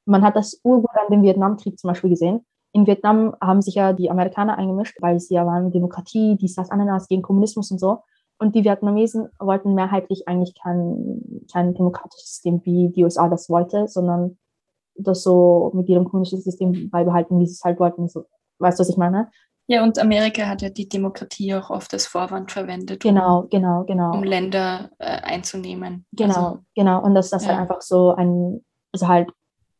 [0.06, 2.44] Man hat das urgut an dem Vietnamkrieg zum Beispiel gesehen.
[2.74, 6.70] In Vietnam haben sich ja die Amerikaner eingemischt, weil sie ja waren Demokratie, dies, das,
[6.70, 8.00] Ananas gegen Kommunismus und so.
[8.36, 13.86] Und die Vietnamesen wollten mehrheitlich eigentlich kein, kein demokratisches System, wie die USA das wollte,
[13.86, 14.38] sondern
[14.96, 18.08] das so mit ihrem kommunistischen System beibehalten, wie sie es halt wollten.
[18.08, 18.26] So,
[18.58, 19.30] weißt du, was ich meine?
[19.68, 23.00] Ja, und Amerika hat ja die Demokratie auch oft als Vorwand verwendet.
[23.00, 24.12] Genau, um, genau, genau.
[24.12, 26.06] Um Länder äh, einzunehmen.
[26.12, 27.02] Genau, also, genau.
[27.02, 27.50] Und dass das ja.
[27.50, 29.30] halt einfach so ein, also halt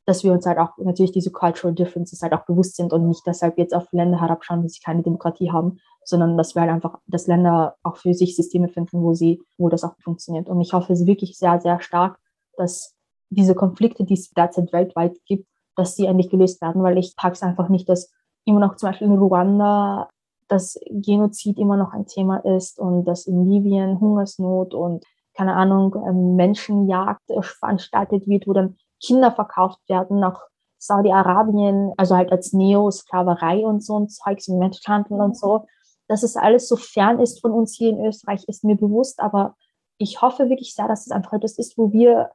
[0.06, 3.26] dass wir uns halt auch natürlich diese Cultural Differences halt auch bewusst sind und nicht
[3.26, 7.26] deshalb jetzt auf Länder herabschauen, die keine Demokratie haben, sondern dass wir halt einfach, dass
[7.26, 10.48] Länder auch für sich Systeme finden, wo sie, wo das auch funktioniert.
[10.48, 12.18] Und ich hoffe es wirklich sehr, sehr stark,
[12.56, 12.94] dass
[13.30, 17.34] diese Konflikte, die es derzeit weltweit gibt, dass die endlich gelöst werden, weil ich packe
[17.34, 18.12] es einfach nicht, dass
[18.44, 20.08] immer noch zum Beispiel in Ruanda
[20.48, 25.04] das Genozid immer noch ein Thema ist und dass in Libyen Hungersnot und
[25.36, 30.40] keine Ahnung, Menschenjagd veranstaltet wird, wo dann Kinder verkauft werden nach
[30.78, 35.66] Saudi-Arabien, also halt als Neo-Sklaverei und so ein Zeugs und Menschenhandel und so.
[36.08, 39.56] Dass es alles so fern ist von uns hier in Österreich, ist mir bewusst, aber
[39.96, 42.30] ich hoffe wirklich sehr, dass es einfach etwas ist, wo wir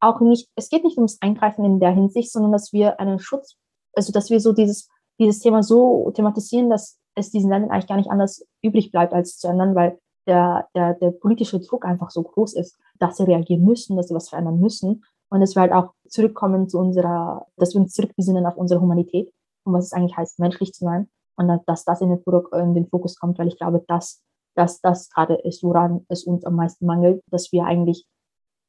[0.00, 3.56] auch nicht, es geht nicht ums Eingreifen in der Hinsicht, sondern dass wir einen Schutz,
[3.94, 4.88] also dass wir so dieses,
[5.18, 9.38] dieses Thema so thematisieren, dass es diesen Ländern eigentlich gar nicht anders übrig bleibt, als
[9.38, 13.64] zu ändern, weil der, der, der politische Druck einfach so groß ist, dass sie reagieren
[13.64, 17.74] müssen, dass sie was verändern müssen und dass wir halt auch zurückkommen zu unserer, dass
[17.74, 19.32] wir uns zurückbesinnen auf unsere Humanität
[19.64, 21.08] und was es eigentlich heißt, menschlich zu sein.
[21.36, 22.22] Und dass das in den,
[22.52, 24.22] in den Fokus kommt, weil ich glaube, dass,
[24.54, 28.06] dass das gerade ist, woran es uns am meisten mangelt, dass wir eigentlich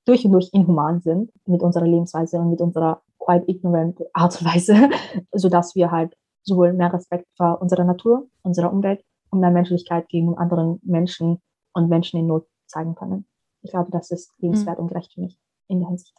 [0.05, 4.53] durch und durch inhuman sind mit unserer Lebensweise und mit unserer quite ignorant Art und
[4.53, 4.89] Weise,
[5.31, 10.37] sodass wir halt sowohl mehr Respekt vor unserer Natur, unserer Umwelt und mehr Menschlichkeit gegen
[10.37, 11.39] anderen Menschen
[11.73, 13.25] und Menschen in Not zeigen können.
[13.61, 14.83] Ich glaube, das ist lebenswert mhm.
[14.83, 15.37] und gerecht für mich
[15.67, 16.15] in der Hinsicht.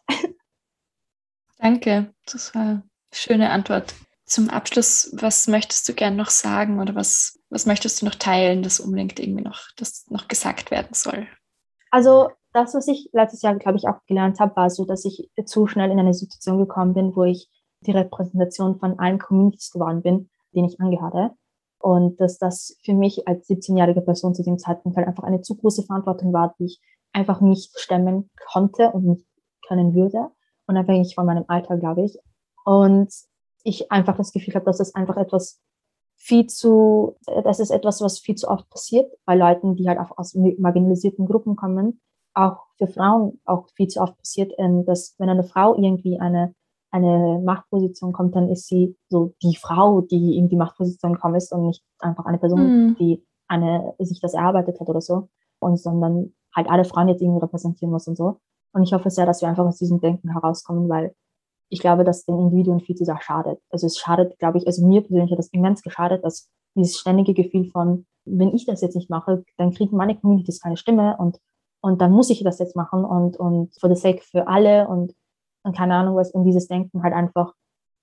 [1.57, 2.83] Danke, das war eine
[3.13, 3.93] schöne Antwort.
[4.25, 8.61] Zum Abschluss, was möchtest du gern noch sagen oder was, was möchtest du noch teilen,
[8.61, 11.27] das unbedingt irgendwie noch, das noch gesagt werden soll?
[11.91, 15.29] Also das, was ich letztes Jahr, glaube ich, auch gelernt habe, war so, dass ich
[15.45, 17.49] zu schnell in eine Situation gekommen bin, wo ich
[17.81, 21.35] die Repräsentation von allen Communities geworden bin, denen ich angehöre.
[21.79, 25.55] Und dass das für mich als 17-jährige Person zu dem Zeitpunkt halt einfach eine zu
[25.55, 26.81] große Verantwortung war, die ich
[27.13, 29.25] einfach nicht stemmen konnte und nicht
[29.69, 30.29] können würde,
[30.67, 32.17] unabhängig von meinem Alter, glaube ich.
[32.65, 33.09] Und
[33.63, 35.61] ich einfach das Gefühl habe, dass es einfach etwas
[36.17, 40.17] viel zu, das ist etwas, was viel zu oft passiert bei Leuten, die halt auch
[40.17, 42.01] aus marginalisierten Gruppen kommen.
[42.33, 46.53] Auch für Frauen auch viel zu oft passiert, ähm, dass wenn eine Frau irgendwie eine,
[46.91, 51.51] eine Machtposition kommt, dann ist sie so die Frau, die in die Machtposition gekommen ist
[51.51, 52.95] und nicht einfach eine Person, mhm.
[52.95, 55.29] die eine, sich das erarbeitet hat oder so.
[55.59, 58.39] Und sondern halt alle Frauen jetzt irgendwie repräsentieren muss und so.
[58.71, 61.13] Und ich hoffe sehr, dass wir einfach aus diesem Denken herauskommen, weil
[61.69, 63.59] ich glaube, dass den Individuen viel zu sehr schadet.
[63.69, 67.33] Also es schadet, glaube ich, also mir persönlich hat das immens geschadet, dass dieses ständige
[67.33, 71.39] Gefühl von, wenn ich das jetzt nicht mache, dann kriegen meine Communities keine Stimme und,
[71.81, 75.13] und dann muss ich das jetzt machen und, und for the sake für alle und,
[75.63, 76.31] und keine Ahnung was.
[76.31, 77.53] Und dieses Denken halt einfach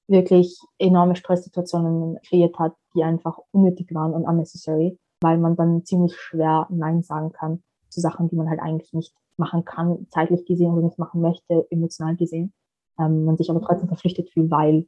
[0.09, 6.17] wirklich enorme Stresssituationen kreiert hat, die einfach unnötig waren und unnecessary, weil man dann ziemlich
[6.17, 10.73] schwer Nein sagen kann zu Sachen, die man halt eigentlich nicht machen kann, zeitlich gesehen
[10.73, 12.53] oder nicht machen möchte, emotional gesehen.
[12.99, 14.87] Ähm, man sich aber trotzdem verpflichtet fühlt, weil,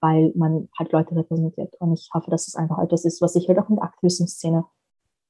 [0.00, 1.74] weil man halt Leute repräsentiert.
[1.80, 4.64] Und ich hoffe, dass es einfach etwas ist, was sich halt auch in der Aktivismus-Szene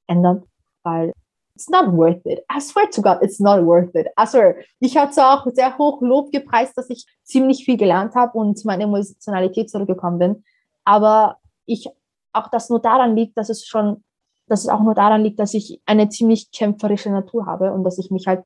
[0.07, 0.45] ändert,
[0.83, 1.11] weil
[1.55, 2.43] it's not worth it.
[2.51, 4.07] I swear to God, it's not worth it.
[4.25, 4.55] Swear.
[4.79, 8.63] Ich habe zwar auch sehr hoch Lob gepreist, dass ich ziemlich viel gelernt habe und
[8.65, 10.43] meine Emotionalität zurückgekommen bin,
[10.83, 11.89] aber ich
[12.33, 14.03] auch das nur daran liegt, dass es schon
[14.47, 17.97] dass es auch nur daran liegt, dass ich eine ziemlich kämpferische Natur habe und dass
[17.97, 18.43] ich mich halt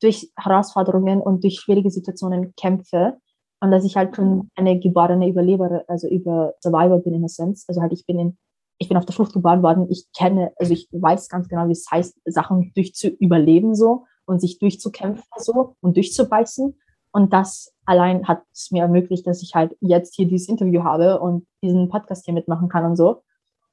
[0.00, 3.18] durch Herausforderungen und durch schwierige Situationen kämpfe
[3.60, 7.64] und dass ich halt schon eine geborene Überleber, also über Survivor bin in sense.
[7.66, 8.38] Also halt ich bin in,
[8.78, 9.88] ich bin auf der Flucht geboren worden.
[9.90, 14.58] Ich kenne, also ich weiß ganz genau, wie es heißt, Sachen durchzuüberleben so und sich
[14.58, 16.78] durchzukämpfen so und durchzubeißen.
[17.10, 21.18] Und das allein hat es mir ermöglicht, dass ich halt jetzt hier dieses Interview habe
[21.18, 23.22] und diesen Podcast hier mitmachen kann und so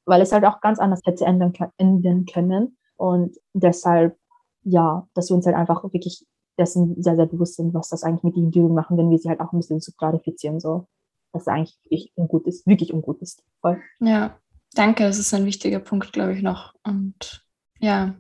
[0.05, 2.77] weil es halt auch ganz anders hätte enden, enden können.
[2.95, 4.17] Und deshalb,
[4.63, 6.25] ja, dass wir uns halt einfach wirklich
[6.57, 9.29] dessen sehr, sehr bewusst sind, was das eigentlich mit den Individuen machen, wenn wir sie
[9.29, 10.87] halt auch ein bisschen zu klarifizieren, so,
[11.33, 13.43] dass es eigentlich wirklich ungut ist, wirklich ungut ist.
[13.61, 13.81] Voll.
[13.99, 14.37] Ja,
[14.73, 16.73] danke, das ist ein wichtiger Punkt, glaube ich, noch.
[16.83, 17.45] Und
[17.79, 18.15] ja,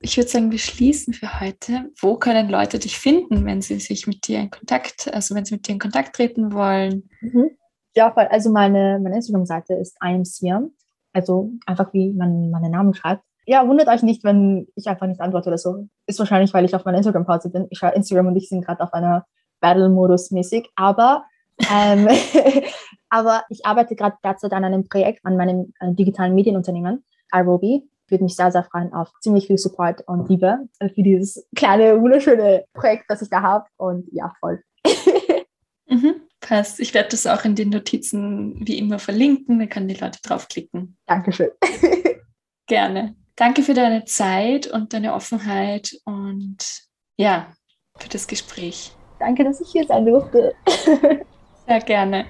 [0.00, 1.90] ich würde sagen, wir schließen für heute.
[2.00, 5.54] Wo können Leute dich finden, wenn sie sich mit dir in Kontakt, also wenn sie
[5.54, 7.08] mit dir in Kontakt treten wollen?
[7.20, 7.50] Mhm.
[7.94, 8.26] Ja, voll.
[8.30, 10.70] Also meine, meine Instagram-Seite ist IamSiam.
[11.16, 13.22] Also einfach wie man meinen Namen schreibt.
[13.46, 15.88] Ja, wundert euch nicht, wenn ich einfach nicht antworte oder so.
[16.06, 17.66] Ist wahrscheinlich, weil ich auf meiner Instagram-Pause bin.
[17.70, 19.24] Ich schaue Instagram und ich sind gerade auf einer
[19.60, 20.68] Battle-Modus mäßig.
[20.76, 21.24] Aber,
[21.72, 22.06] ähm,
[23.08, 27.02] aber ich arbeite gerade derzeit an einem Projekt, an meinem äh, digitalen Medienunternehmen,
[27.32, 27.88] iRobi.
[28.08, 32.64] Würde mich sehr, sehr freuen auf ziemlich viel Support und Liebe für dieses kleine, wunderschöne
[32.74, 33.64] Projekt, das ich da habe.
[33.78, 34.62] Und ja, voll.
[35.88, 36.16] mhm.
[36.46, 36.78] Passt.
[36.78, 39.58] Ich werde das auch in den Notizen wie immer verlinken.
[39.58, 40.96] Da können die Leute draufklicken.
[41.06, 41.50] Dankeschön.
[42.68, 43.16] Gerne.
[43.34, 46.58] Danke für deine Zeit und deine Offenheit und
[47.16, 47.52] ja,
[47.98, 48.92] für das Gespräch.
[49.18, 50.54] Danke, dass ich hier sein durfte.
[51.66, 52.26] Sehr gerne.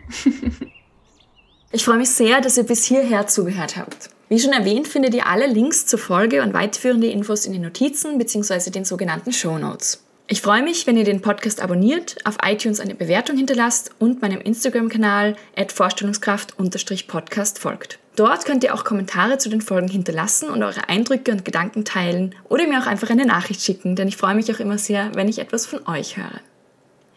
[1.71, 4.09] ich freue mich sehr, dass ihr bis hierher zugehört habt.
[4.31, 8.17] Wie schon erwähnt, findet ihr alle Links zur Folge und weiterführende Infos in den Notizen
[8.17, 8.71] bzw.
[8.71, 10.06] den sogenannten Show Notes.
[10.29, 14.41] Ich freue mich, wenn ihr den Podcast abonniert, auf iTunes eine Bewertung hinterlasst und meinem
[14.41, 15.37] Instagram-Kanal
[15.69, 18.01] vorstellungskraft-podcast folgt.
[18.17, 22.35] Dort könnt ihr auch Kommentare zu den Folgen hinterlassen und eure Eindrücke und Gedanken teilen
[22.49, 25.29] oder mir auch einfach eine Nachricht schicken, denn ich freue mich auch immer sehr, wenn
[25.29, 26.41] ich etwas von euch höre.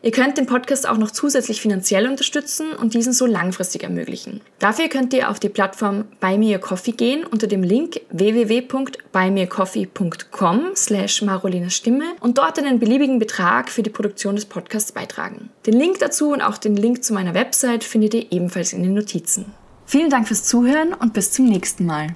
[0.02, 4.39] Ihr könnt den Podcast auch noch zusätzlich finanziell unterstützen und diesen so langfristig ermöglichen.
[4.60, 10.62] Dafür könnt ihr auf die Plattform Buy Me a Coffee gehen unter dem Link www.buymeacoffee.com
[10.76, 15.50] slash Marolinas Stimme und dort einen beliebigen Betrag für die Produktion des Podcasts beitragen.
[15.66, 18.93] Den Link dazu und auch den Link zu meiner Website findet ihr ebenfalls in den
[18.93, 19.47] Notizen.
[19.86, 22.16] Vielen Dank fürs Zuhören und bis zum nächsten Mal.